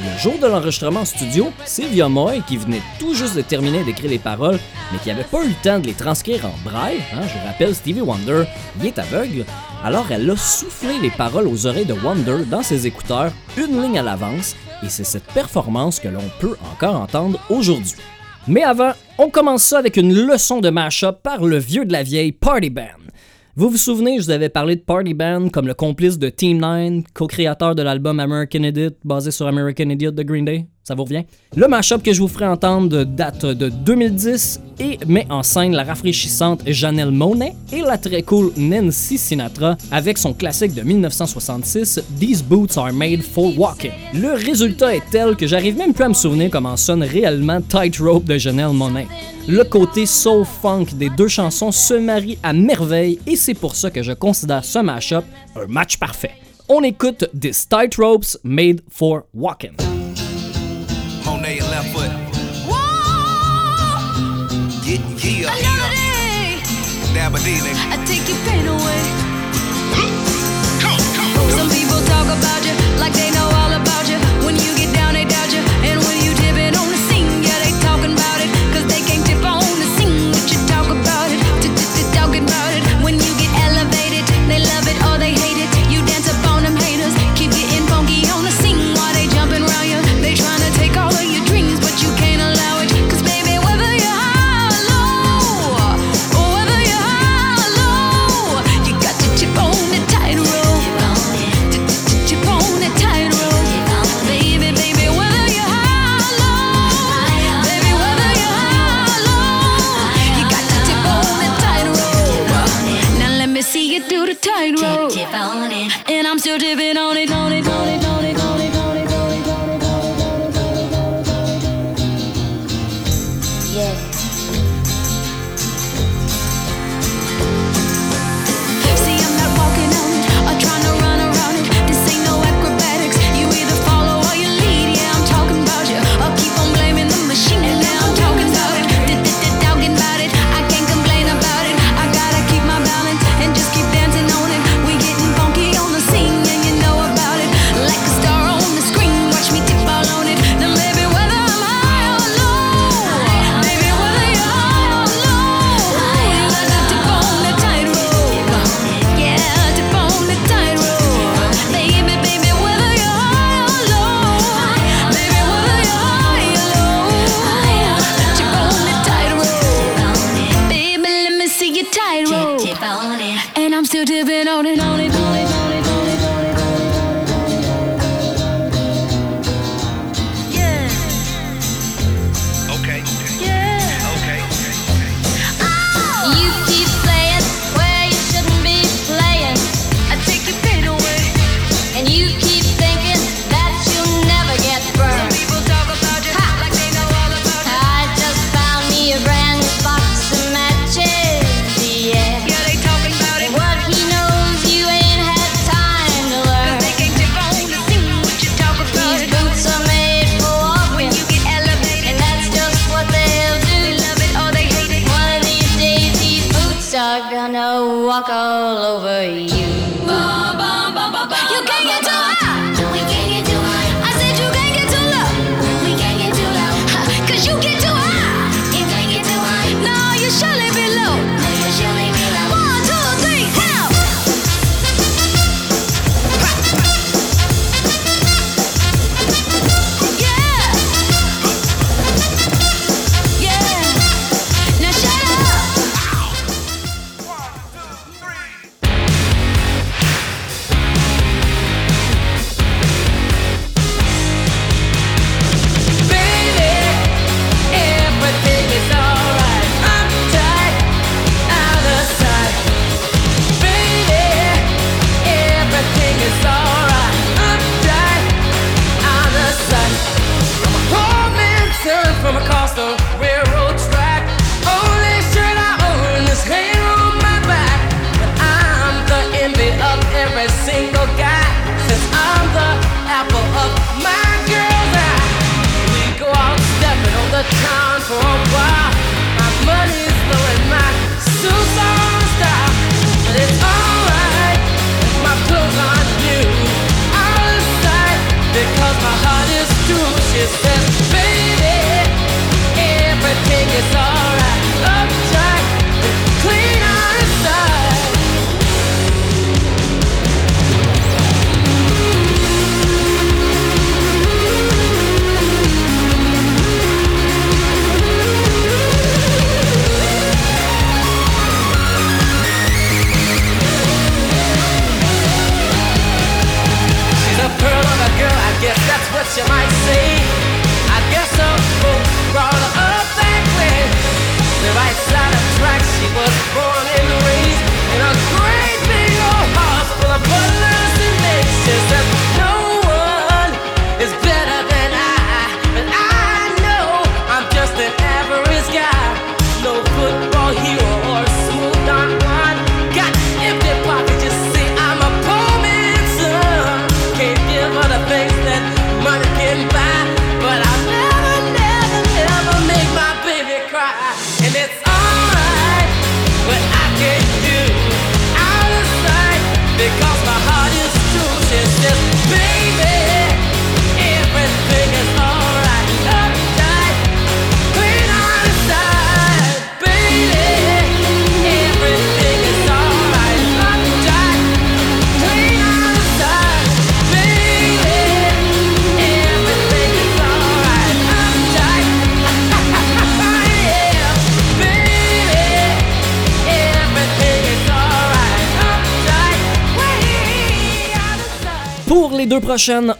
Le 0.00 0.18
jour 0.20 0.38
de 0.38 0.46
l'enregistrement 0.46 1.00
en 1.00 1.04
studio, 1.04 1.52
Sylvia 1.64 2.08
Moy, 2.08 2.40
qui 2.46 2.56
venait 2.56 2.82
tout 3.00 3.14
juste 3.14 3.36
de 3.36 3.42
terminer 3.42 3.82
d'écrire 3.82 4.10
les 4.10 4.18
paroles, 4.18 4.58
mais 4.92 4.98
qui 4.98 5.08
n'avait 5.08 5.24
pas 5.24 5.44
eu 5.44 5.48
le 5.48 5.54
temps 5.62 5.80
de 5.80 5.86
les 5.86 5.94
transcrire 5.94 6.46
en 6.46 6.54
braille, 6.68 7.00
hein, 7.12 7.22
je 7.22 7.46
rappelle, 7.46 7.74
Stevie 7.74 8.00
Wonder, 8.00 8.44
il 8.78 8.86
est 8.86 8.98
aveugle, 8.98 9.44
alors 9.82 10.06
elle 10.10 10.30
a 10.30 10.36
soufflé 10.36 11.00
les 11.00 11.10
paroles 11.10 11.48
aux 11.48 11.66
oreilles 11.66 11.84
de 11.84 11.94
Wonder 11.94 12.44
dans 12.48 12.62
ses 12.62 12.86
écouteurs, 12.86 13.32
une 13.56 13.82
ligne 13.82 13.98
à 13.98 14.02
l'avance, 14.02 14.54
et 14.84 14.88
c'est 14.88 15.02
cette 15.02 15.26
performance 15.32 15.98
que 15.98 16.08
l'on 16.08 16.30
peut 16.38 16.56
encore 16.72 16.94
entendre 16.94 17.40
aujourd'hui. 17.50 17.96
Mais 18.46 18.62
avant, 18.62 18.92
on 19.18 19.30
commence 19.30 19.64
ça 19.64 19.78
avec 19.78 19.96
une 19.96 20.14
leçon 20.14 20.60
de 20.60 20.70
mash-up 20.70 21.18
par 21.24 21.44
le 21.44 21.58
vieux 21.58 21.84
de 21.84 21.92
la 21.92 22.04
vieille 22.04 22.32
Party 22.32 22.70
Band. 22.70 22.84
Vous 23.58 23.70
vous 23.70 23.76
souvenez, 23.76 24.20
je 24.20 24.22
vous 24.22 24.30
avais 24.30 24.50
parlé 24.50 24.76
de 24.76 24.82
Party 24.82 25.14
Band 25.14 25.48
comme 25.48 25.66
le 25.66 25.74
complice 25.74 26.16
de 26.16 26.28
Team 26.28 26.58
9, 26.58 27.02
co-créateur 27.12 27.74
de 27.74 27.82
l'album 27.82 28.20
American 28.20 28.62
Idiot, 28.62 28.90
basé 29.02 29.32
sur 29.32 29.48
American 29.48 29.90
Idiot 29.90 30.12
de 30.12 30.22
Green 30.22 30.44
Day? 30.44 30.68
Ça 30.88 30.94
vous 30.94 31.04
revient? 31.04 31.24
Le 31.54 31.68
mashup 31.68 32.02
que 32.02 32.14
je 32.14 32.22
vous 32.22 32.28
ferai 32.28 32.46
entendre 32.46 33.04
date 33.04 33.44
de 33.44 33.68
2010 33.68 34.62
et 34.80 34.98
met 35.06 35.26
en 35.28 35.42
scène 35.42 35.72
la 35.72 35.84
rafraîchissante 35.84 36.62
Janelle 36.66 37.10
Monet 37.10 37.52
et 37.70 37.82
la 37.82 37.98
très 37.98 38.22
cool 38.22 38.52
Nancy 38.56 39.18
Sinatra 39.18 39.76
avec 39.90 40.16
son 40.16 40.32
classique 40.32 40.72
de 40.72 40.80
1966 40.80 42.00
These 42.18 42.42
Boots 42.42 42.78
Are 42.78 42.90
Made 42.94 43.20
for 43.20 43.52
Walking. 43.58 43.90
Le 44.14 44.32
résultat 44.32 44.96
est 44.96 45.02
tel 45.10 45.36
que 45.36 45.46
j'arrive 45.46 45.76
même 45.76 45.92
plus 45.92 46.04
à 46.04 46.08
me 46.08 46.14
souvenir 46.14 46.48
comment 46.50 46.78
sonne 46.78 47.02
réellement 47.02 47.60
Tightrope 47.60 48.24
de 48.24 48.38
Janelle 48.38 48.72
Monet. 48.72 49.08
Le 49.46 49.64
côté 49.64 50.06
soul 50.06 50.46
funk 50.46 50.86
des 50.94 51.10
deux 51.10 51.28
chansons 51.28 51.70
se 51.70 51.92
marie 51.92 52.38
à 52.42 52.54
merveille 52.54 53.18
et 53.26 53.36
c'est 53.36 53.52
pour 53.52 53.76
ça 53.76 53.90
que 53.90 54.02
je 54.02 54.12
considère 54.12 54.64
ce 54.64 54.78
mashup 54.78 55.24
un 55.54 55.66
match 55.66 55.98
parfait. 55.98 56.32
On 56.70 56.82
écoute 56.82 57.28
This 57.38 57.68
Tightropes 57.68 58.38
Made 58.42 58.80
for 58.88 59.24
Walking. 59.34 59.87
On 61.28 61.42
their 61.42 61.60
left 61.60 61.92
foot. 61.92 62.10
Get 64.84 65.00
yeah, 65.22 65.54
yeah. 65.54 66.60
Dabba 67.14 67.38
dee 67.44 67.60
I 67.92 67.96
take 68.08 68.26
your 68.28 68.38
pain 68.46 68.66
away. 68.66 69.02
Some 71.56 71.68
people 71.68 72.00
talk 72.08 72.28
about 72.36 72.64
you 72.64 72.74
like 72.98 73.12
they 73.12 73.30
know 73.30 73.47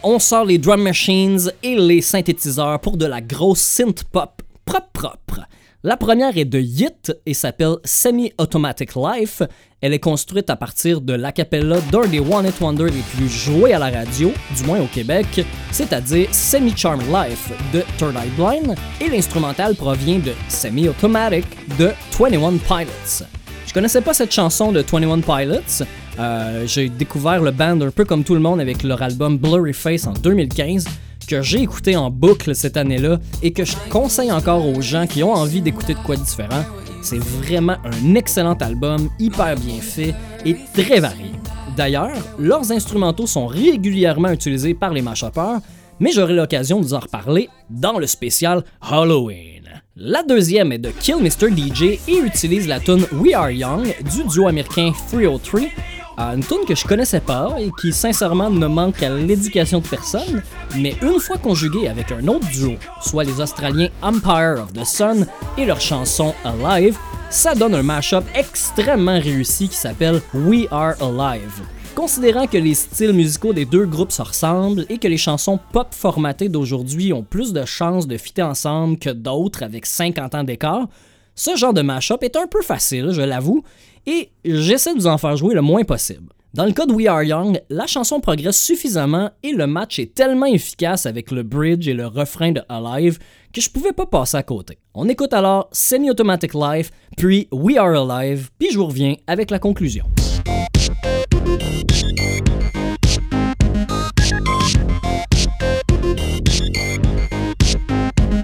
On 0.03 0.19
sort 0.19 0.45
les 0.45 0.57
drum 0.57 0.81
machines 0.81 1.51
et 1.63 1.75
les 1.75 1.99
synthétiseurs 1.99 2.79
pour 2.79 2.95
de 2.95 3.05
la 3.05 3.19
grosse 3.19 3.59
synth 3.59 4.05
pop 4.05 4.41
propre 4.63 4.89
propre. 4.93 5.41
La 5.83 5.97
première 5.97 6.37
est 6.37 6.45
de 6.45 6.59
Yit 6.59 7.11
et 7.25 7.33
s'appelle 7.33 7.75
Semi-Automatic 7.83 8.91
Life. 8.95 9.41
Elle 9.81 9.93
est 9.93 9.99
construite 9.99 10.49
à 10.49 10.55
partir 10.55 11.01
de 11.01 11.13
l'acapella 11.13 11.81
d'un 11.91 12.07
des 12.07 12.19
One 12.19 12.47
It 12.47 12.61
Wonder 12.61 12.85
les 12.85 13.03
plus 13.15 13.27
joués 13.27 13.73
à 13.73 13.79
la 13.79 13.89
radio, 13.89 14.31
du 14.55 14.63
moins 14.63 14.79
au 14.79 14.87
Québec, 14.87 15.45
c'est-à-dire 15.71 16.29
Semi-Charmed 16.31 17.07
Life 17.07 17.51
de 17.73 17.83
Third 17.97 18.15
Eye 18.15 18.31
Blind, 18.37 18.75
et 19.01 19.09
l'instrumental 19.09 19.75
provient 19.75 20.19
de 20.19 20.31
Semi-Automatic 20.47 21.45
de 21.77 21.91
21 22.17 22.57
Pilots. 22.59 23.38
Je 23.69 23.73
connaissais 23.75 24.01
pas 24.01 24.15
cette 24.15 24.31
chanson 24.31 24.71
de 24.71 24.81
21 24.81 25.19
Pilots. 25.19 25.85
Euh, 26.17 26.65
j'ai 26.65 26.89
découvert 26.89 27.39
le 27.39 27.51
band 27.51 27.79
un 27.79 27.91
peu 27.91 28.03
comme 28.03 28.23
tout 28.23 28.33
le 28.33 28.39
monde 28.39 28.59
avec 28.59 28.81
leur 28.81 28.99
album 29.03 29.37
Blurry 29.37 29.73
Face 29.73 30.07
en 30.07 30.13
2015 30.13 30.85
que 31.27 31.43
j'ai 31.43 31.61
écouté 31.61 31.95
en 31.95 32.09
boucle 32.09 32.55
cette 32.55 32.77
année-là 32.77 33.19
et 33.43 33.53
que 33.53 33.63
je 33.63 33.75
conseille 33.91 34.31
encore 34.31 34.65
aux 34.65 34.81
gens 34.81 35.05
qui 35.05 35.21
ont 35.21 35.33
envie 35.33 35.61
d'écouter 35.61 35.93
de 35.93 35.99
quoi 35.99 36.15
de 36.15 36.23
différent. 36.23 36.63
C'est 37.03 37.19
vraiment 37.19 37.75
un 37.85 38.15
excellent 38.15 38.55
album, 38.55 39.07
hyper 39.19 39.55
bien 39.55 39.79
fait 39.79 40.15
et 40.47 40.55
très 40.73 40.99
varié. 40.99 41.29
D'ailleurs, 41.77 42.17
leurs 42.39 42.71
instrumentaux 42.71 43.27
sont 43.27 43.45
régulièrement 43.45 44.31
utilisés 44.31 44.73
par 44.73 44.93
les 44.93 45.03
mashuppers, 45.03 45.59
mais 45.99 46.11
j'aurai 46.11 46.33
l'occasion 46.33 46.79
de 46.79 46.85
vous 46.85 46.95
en 46.95 47.01
reparler 47.01 47.49
dans 47.69 47.99
le 47.99 48.07
spécial 48.07 48.63
Halloween. 48.81 49.58
La 50.01 50.23
deuxième 50.23 50.71
est 50.71 50.77
de 50.77 50.91
Kill 50.91 51.17
Mr. 51.17 51.49
DJ 51.51 51.99
et 52.07 52.19
utilise 52.23 52.69
la 52.69 52.79
tune 52.79 53.05
We 53.11 53.33
Are 53.33 53.51
Young 53.51 53.93
du 54.15 54.23
duo 54.23 54.47
américain 54.47 54.93
303, 55.09 55.59
euh, 55.59 56.35
une 56.35 56.41
tune 56.41 56.63
que 56.65 56.73
je 56.73 56.87
connaissais 56.87 57.19
pas 57.19 57.57
et 57.59 57.69
qui 57.81 57.91
sincèrement 57.91 58.49
ne 58.49 58.65
manque 58.65 59.03
à 59.03 59.09
l'éducation 59.09 59.79
de 59.79 59.87
personne, 59.87 60.41
mais 60.77 60.95
une 61.01 61.19
fois 61.19 61.37
conjuguée 61.37 61.89
avec 61.89 62.13
un 62.13 62.25
autre 62.29 62.47
duo, 62.49 62.75
soit 63.01 63.25
les 63.25 63.41
Australiens 63.41 63.89
Empire 64.01 64.63
of 64.63 64.71
the 64.71 64.85
Sun 64.85 65.27
et 65.57 65.65
leur 65.65 65.81
chanson 65.81 66.33
Alive, 66.45 66.97
ça 67.29 67.53
donne 67.53 67.75
un 67.75 67.83
mashup 67.83 68.23
extrêmement 68.33 69.19
réussi 69.19 69.67
qui 69.67 69.75
s'appelle 69.75 70.21
We 70.33 70.65
Are 70.71 70.93
Alive. 71.01 71.61
Considérant 71.95 72.47
que 72.47 72.57
les 72.57 72.75
styles 72.75 73.13
musicaux 73.13 73.53
des 73.53 73.65
deux 73.65 73.85
groupes 73.85 74.11
se 74.11 74.21
ressemblent 74.21 74.85
et 74.89 74.97
que 74.97 75.07
les 75.07 75.17
chansons 75.17 75.59
pop 75.73 75.87
formatées 75.91 76.49
d'aujourd'hui 76.49 77.11
ont 77.13 77.23
plus 77.23 77.51
de 77.51 77.65
chances 77.65 78.07
de 78.07 78.17
fitter 78.17 78.43
ensemble 78.43 78.97
que 78.97 79.09
d'autres 79.09 79.63
avec 79.63 79.85
50 79.85 80.35
ans 80.35 80.43
d'écart, 80.43 80.87
ce 81.35 81.55
genre 81.55 81.73
de 81.73 81.81
mashup 81.81 82.23
est 82.23 82.35
un 82.35 82.47
peu 82.47 82.61
facile, 82.61 83.11
je 83.11 83.21
l'avoue, 83.21 83.63
et 84.05 84.29
j'essaie 84.45 84.93
de 84.93 84.99
vous 84.99 85.07
en 85.07 85.17
faire 85.17 85.35
jouer 85.35 85.55
le 85.55 85.61
moins 85.61 85.83
possible. 85.83 86.33
Dans 86.53 86.65
le 86.65 86.71
cas 86.71 86.87
de 86.87 86.93
We 86.93 87.07
Are 87.07 87.23
Young, 87.23 87.61
la 87.69 87.85
chanson 87.85 88.19
progresse 88.19 88.59
suffisamment 88.59 89.29
et 89.43 89.51
le 89.51 89.67
match 89.67 89.99
est 89.99 90.15
tellement 90.15 90.47
efficace 90.47 91.05
avec 91.05 91.29
le 91.29 91.43
bridge 91.43 91.87
et 91.87 91.93
le 91.93 92.07
refrain 92.07 92.51
de 92.51 92.61
Alive 92.69 93.19
que 93.53 93.61
je 93.61 93.69
pouvais 93.69 93.93
pas 93.93 94.07
passer 94.07 94.37
à 94.37 94.43
côté. 94.43 94.79
On 94.95 95.07
écoute 95.07 95.33
alors 95.33 95.69
Semi-Automatic 95.71 96.55
Life, 96.55 96.89
puis 97.17 97.47
We 97.51 97.77
Are 97.77 98.09
Alive, 98.09 98.49
puis 98.57 98.69
je 98.71 98.79
vous 98.79 98.87
reviens 98.87 99.15
avec 99.27 99.51
la 99.51 99.59
conclusion. 99.59 100.05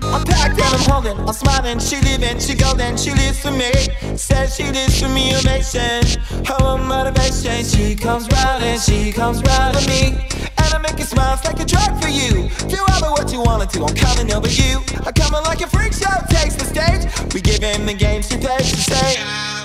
I'm 0.03 0.23
packed 0.25 0.59
and 0.59 0.73
I'm 0.75 0.79
holding, 0.89 1.17
I'm 1.19 1.33
smiling, 1.33 1.79
she 1.79 1.95
leaving, 2.01 2.39
she 2.39 2.55
golden, 2.55 2.97
she 2.97 3.11
lives 3.11 3.39
for 3.39 3.51
me. 3.51 3.71
Says 4.17 4.55
she 4.55 4.63
lives 4.63 5.01
for 5.01 5.07
me, 5.07 5.31
amazing. 5.31 6.21
Her 6.45 6.77
motivation, 6.77 7.63
she 7.63 7.95
comes 7.95 8.27
round 8.31 8.63
and 8.63 8.81
she 8.81 9.13
comes 9.13 9.41
round 9.43 9.77
to 9.77 9.87
me. 9.87 10.27
And 10.57 10.73
I 10.73 10.77
make 10.79 10.99
it 10.99 11.07
smile, 11.07 11.35
it's 11.35 11.45
like 11.45 11.59
a 11.59 11.65
drug 11.65 12.01
for 12.01 12.09
you. 12.09 12.49
Do 12.67 12.77
ever 12.97 13.11
what 13.11 13.31
you 13.31 13.41
wanna 13.41 13.67
do, 13.67 13.85
I'm 13.85 13.95
coming 13.95 14.33
over 14.33 14.49
you. 14.49 14.81
I'm 15.05 15.13
coming 15.13 15.43
like 15.43 15.61
a 15.61 15.67
freak 15.67 15.93
show 15.93 16.11
takes 16.29 16.55
the 16.55 16.65
stage. 16.65 17.33
We 17.33 17.39
give 17.39 17.63
him 17.63 17.85
the 17.85 17.93
game, 17.93 18.21
she 18.21 18.37
takes 18.37 18.71
the 18.71 18.77
stage. 18.77 19.64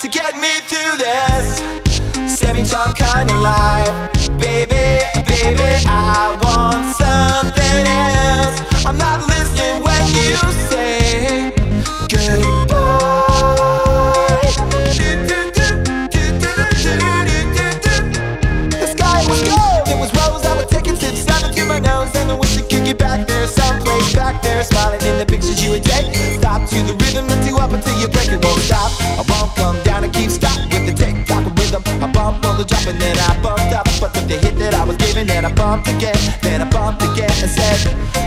To 0.00 0.08
get 0.08 0.34
me 0.36 0.48
through 0.64 0.96
this 0.96 1.60
semi-charm 2.38 2.94
kind 2.94 3.30
of 3.30 3.40
life. 3.42 4.10
Baby, 4.38 5.04
baby, 5.28 5.84
I 5.86 6.38
want 6.40 6.96
something 6.96 7.86
else. 7.86 8.86
I'm 8.86 8.96
not 8.96 9.28
listening 9.28 9.82
when 9.84 10.06
you 10.16 10.38
say 10.70 11.52
goodbye. 12.08 12.80
The 18.70 18.86
sky 18.96 19.26
was 19.28 19.42
gold, 19.42 19.86
it 19.86 19.98
was. 20.00 20.10
I 20.16 21.66
my 21.68 21.78
nose, 21.78 22.14
and 22.16 22.30
I 22.30 22.34
wish 22.34 22.56
I 22.56 22.62
could 22.62 22.84
get 22.86 22.96
back 22.96 23.26
there, 23.28 23.46
back 24.14 24.40
there, 24.42 24.64
smiling 24.64 25.02
in 25.02 25.18
the 25.18 25.26
pictures 25.26 25.62
you 25.62 25.72
would 25.72 25.84
take. 25.84 26.14
Stop 26.40 26.66
to 26.70 26.82
the 26.84 26.94
rhythm 27.04 27.28
do 27.50 27.58
up 27.58 27.72
until 27.72 28.00
you 28.00 28.08
break 28.08 28.32
it, 28.32 28.42
won't 28.42 28.60
stop. 28.62 28.90
I 29.00 29.22
won't 29.28 29.54
come 29.56 29.76
down 29.84 29.89
keep 30.12 30.30
stop 30.30 30.58
with 30.72 30.86
the 30.86 30.94
tick 30.94 31.26
tock 31.26 31.44
rhythm. 31.58 31.82
I 32.02 32.10
bump 32.12 32.44
on 32.44 32.58
the 32.58 32.64
drop 32.64 32.86
and 32.86 33.00
then 33.00 33.16
I 33.18 33.34
bumped 33.42 33.72
up. 33.72 33.86
But 34.00 34.14
with 34.14 34.28
the 34.28 34.38
hit 34.38 34.56
that 34.58 34.74
I 34.74 34.84
was 34.84 34.96
giving, 34.96 35.26
then 35.26 35.44
I 35.44 35.52
bumped 35.52 35.88
again, 35.88 36.18
then 36.42 36.62
I 36.62 36.68
bumped 36.70 37.02
again 37.02 37.32
and 37.42 37.50
said, 37.50 37.78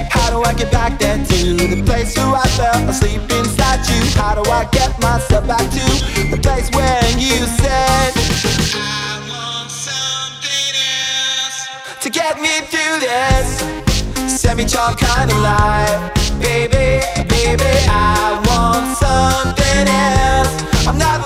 How 0.09 0.29
do 0.29 0.43
I 0.43 0.53
get 0.53 0.71
back 0.71 0.99
then 0.99 1.25
to 1.25 1.55
the 1.55 1.81
place 1.83 2.15
where 2.17 2.35
I 2.35 2.47
fell 2.57 2.89
asleep 2.89 3.21
inside 3.31 3.81
you? 3.89 4.01
How 4.19 4.35
do 4.35 4.43
I 4.49 4.65
get 4.71 4.91
myself 5.01 5.47
back 5.47 5.65
to 5.77 5.85
the 6.31 6.39
place 6.41 6.69
where 6.71 7.03
you 7.17 7.45
said, 7.61 8.11
I 8.75 9.21
want 9.29 9.69
something 9.69 10.73
else 10.79 12.03
to 12.03 12.09
get 12.09 12.39
me 12.39 12.61
through 12.71 12.99
this? 12.99 13.83
semi-charmed 14.43 14.97
kind 14.97 15.31
of 15.31 15.37
life 15.37 16.13
Baby, 16.39 17.01
baby, 17.29 17.73
I 17.87 18.37
want 18.47 18.97
something 18.97 19.87
else 19.87 20.87
I'm 20.87 20.97
not 20.97 21.25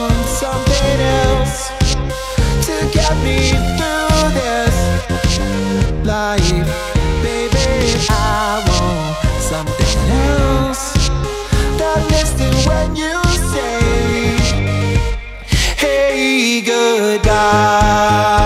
got 3.13 3.23
me 3.25 3.37
through 3.77 4.31
this 4.39 4.77
life, 6.05 6.67
baby. 7.21 7.57
I 8.09 8.63
want 8.67 9.17
something 9.41 9.97
else. 10.09 10.97
When 12.67 12.95
you 12.95 13.21
say, 13.51 14.37
Hey, 15.77 16.61
goodbye. 16.61 18.40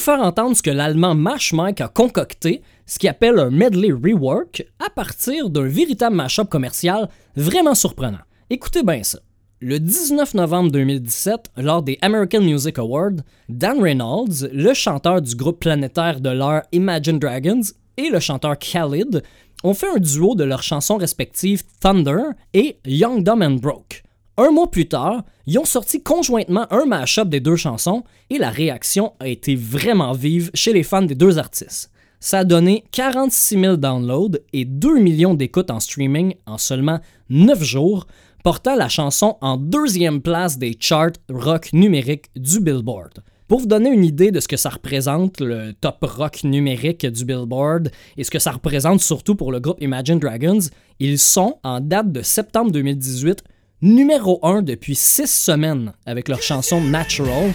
faire 0.00 0.20
entendre 0.20 0.56
ce 0.56 0.62
que 0.62 0.70
l'allemand 0.70 1.14
Mash 1.14 1.52
Mike 1.52 1.80
a 1.80 1.88
concocté, 1.88 2.62
ce 2.86 2.98
qu'il 2.98 3.08
appelle 3.08 3.38
un 3.38 3.50
medley 3.50 3.92
rework, 3.92 4.64
à 4.84 4.90
partir 4.90 5.50
d'un 5.50 5.68
véritable 5.68 6.16
mashup 6.16 6.48
commercial 6.48 7.08
vraiment 7.36 7.74
surprenant. 7.74 8.18
Écoutez 8.48 8.82
bien 8.82 9.02
ça. 9.02 9.20
Le 9.60 9.78
19 9.78 10.34
novembre 10.34 10.72
2017, 10.72 11.52
lors 11.58 11.82
des 11.82 11.98
American 12.00 12.40
Music 12.40 12.78
Awards, 12.78 13.20
Dan 13.48 13.82
Reynolds, 13.82 14.48
le 14.52 14.72
chanteur 14.72 15.20
du 15.20 15.36
groupe 15.36 15.60
planétaire 15.60 16.20
de 16.20 16.30
l'heure 16.30 16.62
Imagine 16.72 17.18
Dragons, 17.18 17.62
et 17.96 18.08
le 18.08 18.20
chanteur 18.20 18.58
Khalid 18.58 19.22
ont 19.62 19.74
fait 19.74 19.88
un 19.94 19.98
duo 19.98 20.34
de 20.34 20.44
leurs 20.44 20.62
chansons 20.62 20.96
respectives 20.96 21.62
Thunder 21.80 22.30
et 22.54 22.78
Young 22.86 23.22
Dumb 23.22 23.42
and 23.42 23.60
Broke. 23.60 24.02
Un 24.42 24.52
mois 24.52 24.70
plus 24.70 24.88
tard, 24.88 25.22
ils 25.46 25.58
ont 25.58 25.66
sorti 25.66 26.02
conjointement 26.02 26.66
un 26.72 26.86
mash-up 26.86 27.28
des 27.28 27.40
deux 27.40 27.56
chansons 27.56 28.04
et 28.30 28.38
la 28.38 28.48
réaction 28.48 29.12
a 29.20 29.28
été 29.28 29.54
vraiment 29.54 30.12
vive 30.12 30.50
chez 30.54 30.72
les 30.72 30.82
fans 30.82 31.02
des 31.02 31.14
deux 31.14 31.36
artistes. 31.36 31.90
Ça 32.20 32.38
a 32.38 32.44
donné 32.44 32.84
46 32.92 33.60
000 33.60 33.76
downloads 33.76 34.38
et 34.54 34.64
2 34.64 34.98
millions 34.98 35.34
d'écoutes 35.34 35.70
en 35.70 35.78
streaming 35.78 36.36
en 36.46 36.56
seulement 36.56 37.00
9 37.28 37.62
jours, 37.62 38.06
portant 38.42 38.76
la 38.76 38.88
chanson 38.88 39.36
en 39.42 39.58
deuxième 39.58 40.22
place 40.22 40.56
des 40.56 40.74
charts 40.80 41.18
rock 41.28 41.74
numériques 41.74 42.30
du 42.34 42.60
Billboard. 42.60 43.22
Pour 43.46 43.60
vous 43.60 43.66
donner 43.66 43.90
une 43.90 44.06
idée 44.06 44.30
de 44.30 44.40
ce 44.40 44.48
que 44.48 44.56
ça 44.56 44.70
représente, 44.70 45.42
le 45.42 45.74
top 45.74 45.98
rock 46.00 46.44
numérique 46.44 47.04
du 47.04 47.26
Billboard, 47.26 47.90
et 48.16 48.24
ce 48.24 48.30
que 48.30 48.38
ça 48.38 48.52
représente 48.52 49.00
surtout 49.00 49.34
pour 49.34 49.52
le 49.52 49.60
groupe 49.60 49.82
Imagine 49.82 50.18
Dragons, 50.18 50.60
ils 50.98 51.18
sont, 51.18 51.58
en 51.62 51.80
date 51.80 52.10
de 52.10 52.22
septembre 52.22 52.70
2018, 52.70 53.44
numéro 53.82 54.38
1 54.42 54.62
depuis 54.62 54.94
6 54.94 55.26
semaines 55.26 55.92
avec 56.04 56.28
leur 56.28 56.42
chanson 56.42 56.80
Natural, 56.82 57.52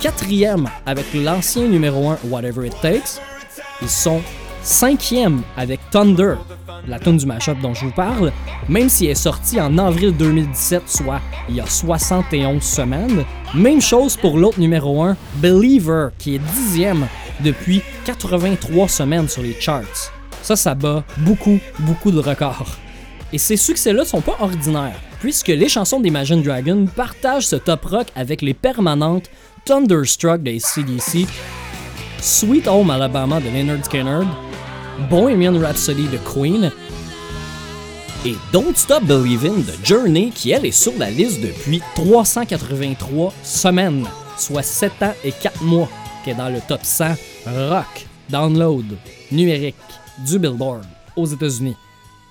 quatrième 0.00 0.68
avec 0.84 1.06
l'ancien 1.14 1.66
numéro 1.66 2.10
1 2.10 2.18
Whatever 2.28 2.66
It 2.66 2.74
Takes, 2.82 3.20
ils 3.80 3.88
sont 3.88 4.20
cinquième 4.62 5.42
avec 5.56 5.80
Thunder, 5.90 6.34
la 6.86 6.98
tune 6.98 7.16
du 7.16 7.24
mashup 7.24 7.58
dont 7.62 7.72
je 7.72 7.86
vous 7.86 7.92
parle, 7.92 8.32
même 8.68 8.90
s'il 8.90 9.08
est 9.08 9.14
sorti 9.14 9.60
en 9.60 9.78
avril 9.78 10.14
2017, 10.14 10.82
soit 10.86 11.20
il 11.48 11.56
y 11.56 11.60
a 11.60 11.66
71 11.66 12.62
semaines. 12.62 13.24
Même 13.54 13.80
chose 13.80 14.16
pour 14.16 14.38
l'autre 14.38 14.60
numéro 14.60 15.02
1, 15.02 15.16
Believer, 15.36 16.08
qui 16.18 16.34
est 16.34 16.38
dixième 16.38 17.08
depuis 17.40 17.82
83 18.04 18.88
semaines 18.88 19.28
sur 19.28 19.42
les 19.42 19.58
charts. 19.58 20.12
Ça, 20.42 20.54
ça 20.54 20.74
bat 20.74 21.02
beaucoup, 21.18 21.58
beaucoup 21.80 22.10
de 22.10 22.20
records. 22.20 22.76
Et 23.32 23.38
ces 23.38 23.56
succès-là 23.56 24.04
sont 24.04 24.20
pas 24.20 24.36
ordinaires, 24.40 25.00
puisque 25.22 25.48
les 25.48 25.68
chansons 25.68 26.00
d'Imagine 26.00 26.42
Dragon 26.42 26.84
partagent 26.96 27.46
ce 27.46 27.54
top 27.54 27.84
rock 27.84 28.08
avec 28.16 28.42
les 28.42 28.54
permanentes 28.54 29.30
Thunderstruck 29.64 30.42
des 30.42 30.58
CDC, 30.58 31.28
Sweet 32.20 32.66
Home 32.66 32.90
Alabama 32.90 33.38
de 33.38 33.48
Leonard 33.48 33.84
Skinner, 33.84 34.22
Bohemian 35.08 35.56
Rhapsody 35.60 36.08
de 36.08 36.18
Queen 36.18 36.72
et 38.26 38.34
Don't 38.52 38.74
Stop 38.74 39.04
Believin' 39.04 39.62
de 39.62 39.72
Journey 39.84 40.32
qui 40.34 40.50
elle 40.50 40.66
est 40.66 40.72
sur 40.72 40.98
la 40.98 41.08
liste 41.08 41.40
depuis 41.40 41.80
383 41.94 43.32
semaines, 43.44 44.04
soit 44.36 44.64
7 44.64 44.92
ans 45.04 45.14
et 45.22 45.30
4 45.30 45.62
mois, 45.62 45.88
qui 46.24 46.30
est 46.30 46.34
dans 46.34 46.48
le 46.48 46.58
top 46.66 46.80
100 46.82 47.14
rock, 47.46 48.06
download, 48.28 48.86
numérique 49.30 49.76
du 50.26 50.40
Billboard 50.40 50.84
aux 51.14 51.26
États-Unis. 51.26 51.76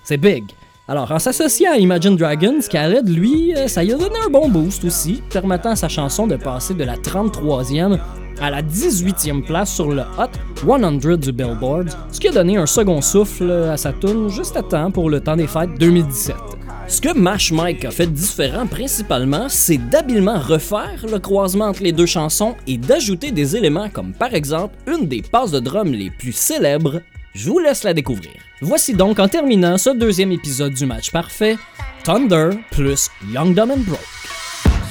C'est 0.04 0.18
big. 0.18 0.44
Alors, 0.92 1.10
en 1.10 1.20
s'associant 1.20 1.72
à 1.72 1.78
Imagine 1.78 2.18
Dragons, 2.18 2.60
Khaled, 2.70 3.08
lui, 3.08 3.56
euh, 3.56 3.70
ça 3.70 3.82
lui 3.82 3.94
a 3.94 3.98
donné 3.98 4.18
un 4.28 4.30
bon 4.30 4.50
boost 4.50 4.84
aussi, 4.84 5.24
permettant 5.30 5.70
à 5.70 5.76
sa 5.78 5.88
chanson 5.88 6.28
de 6.28 6.36
passer 6.36 6.74
de 6.74 6.84
la 6.84 6.98
33e 6.98 7.98
à 8.42 8.50
la 8.50 8.62
18e 8.62 9.42
place 9.42 9.74
sur 9.74 9.94
le 9.94 10.02
Hot 10.02 10.32
100 10.66 11.16
du 11.16 11.32
Billboard, 11.32 11.88
ce 12.12 12.20
qui 12.20 12.28
a 12.28 12.34
donné 12.34 12.58
un 12.58 12.66
second 12.66 13.00
souffle 13.00 13.50
à 13.72 13.78
sa 13.78 13.94
tune 13.94 14.28
juste 14.28 14.58
à 14.58 14.64
temps 14.64 14.92
pour 14.92 15.10
le 15.10 15.22
temps 15.22 15.38
des 15.38 15.48
fêtes 15.48 15.80
2017. 15.80 16.36
Ce 16.90 17.00
que 17.00 17.18
Mash 17.18 17.54
Mike 17.54 17.86
a 17.86 17.92
fait 17.92 18.12
différent 18.12 18.68
principalement, 18.68 19.48
c'est 19.48 19.78
d'habilement 19.78 20.40
refaire 20.40 21.06
le 21.10 21.20
croisement 21.20 21.68
entre 21.68 21.84
les 21.84 21.94
deux 21.94 22.06
chansons 22.06 22.56
et 22.68 22.78
d'ajouter 22.78 23.32
des 23.32 23.56
éléments 23.56 23.88
comme 23.88 24.12
par 24.12 24.34
exemple 24.34 24.76
une 24.88 25.08
des 25.08 25.22
passes 25.22 25.52
de 25.52 25.62
drum 25.62 25.94
les 25.94 26.10
plus 26.10 26.34
célèbres. 26.34 27.00
Je 27.34 27.50
vous 27.50 27.60
laisse 27.60 27.84
la 27.84 27.94
découvrir. 27.94 28.34
Voici 28.60 28.94
donc 28.94 29.18
en 29.18 29.30
terminant 29.30 29.78
ce 29.78 29.90
deuxième 29.92 30.34
épisode 30.34 30.74
du 30.74 30.86
match 30.86 31.12
parfait, 31.12 31.58
Thunder 32.04 32.50
plus 32.72 33.10
Young 33.30 33.54
Dumb 33.54 33.72
and 33.72 33.86
Broke. 33.86 34.00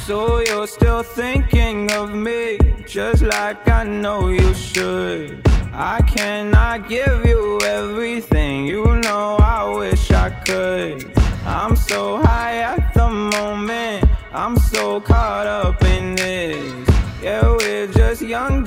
So 0.06 0.40
you're 0.40 0.66
still 0.66 1.02
thinking 1.02 1.92
of 1.92 2.14
me, 2.14 2.56
just 2.86 3.22
like 3.22 3.58
I 3.68 3.84
know 3.84 4.30
you 4.30 4.54
should. 4.54 5.46
I 5.74 6.00
cannot 6.14 6.88
give 6.88 7.26
you 7.26 7.58
everything, 7.60 8.66
you 8.66 8.84
know 8.86 9.36
I 9.38 9.70
wish 9.76 10.10
I 10.10 10.30
could. 10.46 11.12
I'm 11.46 11.76
so 11.76 12.22
high 12.22 12.56
at 12.62 12.94
the 12.94 13.08
moment, 13.08 14.04
I'm 14.32 14.56
so 14.56 15.00
caught 15.00 15.46
up 15.46 15.84
in 15.84 16.14
this. 16.16 16.88
Yeah, 17.22 17.54
we're 17.58 17.86
just 17.86 18.22
young, 18.22 18.64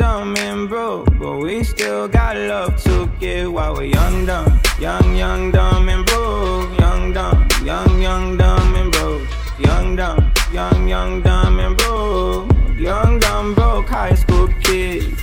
we 1.44 1.62
still 1.62 2.08
got 2.08 2.38
love 2.38 2.82
to 2.82 3.10
give 3.20 3.52
while 3.52 3.76
we're 3.76 3.84
young, 3.84 4.26
dumb, 4.26 4.62
young, 4.80 5.14
young, 5.14 5.52
dumb, 5.52 5.90
and 5.90 6.06
broke. 6.06 6.80
Young, 6.80 7.12
dumb, 7.12 7.48
young, 7.66 8.02
young, 8.02 8.38
dumb, 8.38 8.76
and 8.76 8.90
broke. 8.94 9.28
Young, 9.60 9.94
dumb, 9.98 10.32
young, 10.54 10.88
young, 10.88 11.22
dumb, 11.22 11.60
and 11.60 11.76
broke. 11.76 12.50
Young, 12.78 13.20
dumb, 13.20 13.54
broke 13.54 13.90
high 13.90 14.16
school 14.16 14.48
kid. 14.62 15.18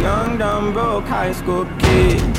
Young, 0.00 0.38
dumb, 0.38 0.72
broke 0.72 1.08
high 1.08 1.32
school 1.32 1.66
kid. 1.80 2.37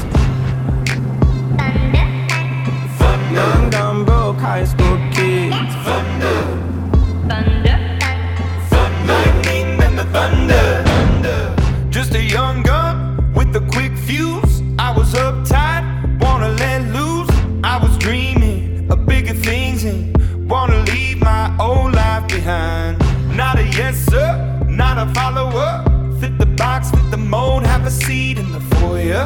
Follower. 25.13 25.83
Fit 26.19 26.37
the 26.37 26.45
box, 26.45 26.91
fit 26.91 27.09
the 27.11 27.17
mold, 27.17 27.65
have 27.65 27.85
a 27.85 27.91
seat 27.91 28.37
in 28.37 28.51
the 28.51 28.59
foyer. 28.75 29.25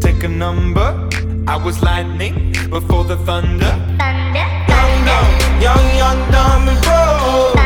Take 0.00 0.22
a 0.24 0.28
number. 0.28 1.08
I 1.46 1.56
was 1.56 1.82
lightning 1.82 2.52
before 2.70 3.04
the 3.04 3.16
thunder. 3.18 3.72
Thunder. 4.00 4.46
Young, 4.72 4.94
dumb, 5.08 5.30
young, 5.66 5.86
young, 6.02 6.20
dumb 6.34 6.68
and 6.72 6.80
broke. 6.84 7.56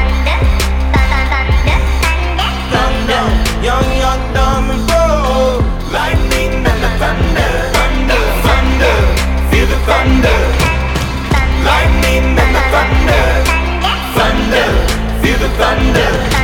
Thunder. 2.73 3.25
Young, 3.69 3.89
young, 4.03 4.23
dumb 4.35 4.71
and 4.75 4.85
broke. 4.89 5.65
Lightning 5.93 6.53
and 6.71 6.81
the 6.85 6.91
thunder. 7.03 7.51
Thunder, 7.77 8.23
thunder. 8.47 8.97
Feel 9.51 9.67
the 9.67 9.79
thunder. 9.89 10.39
Lightning 11.71 12.27
and 12.43 12.51
the 12.57 12.63
thunder. 12.75 13.25
Thunder. 14.17 14.69
Feel 15.23 15.39
the 15.39 15.51
thunder. 15.59 16.38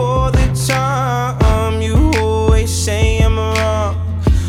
All 0.00 0.30
the 0.30 0.66
time. 0.66 1.82
You 1.82 2.10
always 2.20 2.70
say 2.70 3.20
I'm 3.22 3.36
wrong. 3.36 3.96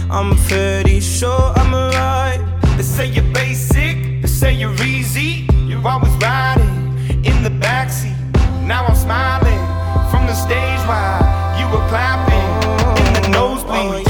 I'm 0.10 0.36
pretty 0.47 1.00
sure 1.00 1.54
I'm 1.56 1.74
right. 1.74 2.39
They 2.78 2.84
say 2.84 3.08
you're 3.08 3.34
basic, 3.34 4.22
they 4.22 4.28
say 4.28 4.54
you're 4.54 4.82
easy. 4.84 5.47
You're 5.68 5.86
always 5.88 6.14
riding 6.14 6.76
in 7.24 7.43
the 7.43 7.52
backseat. 7.66 8.18
Now 8.66 8.86
I'm 8.86 8.95
smiling 8.95 9.62
from 10.12 10.26
the 10.28 10.34
stage 10.34 10.82
while 10.88 11.22
you 11.60 11.66
were 11.68 11.86
clapping 11.89 12.47
in 13.06 13.22
the 13.22 13.30
nosebleed. 13.30 14.09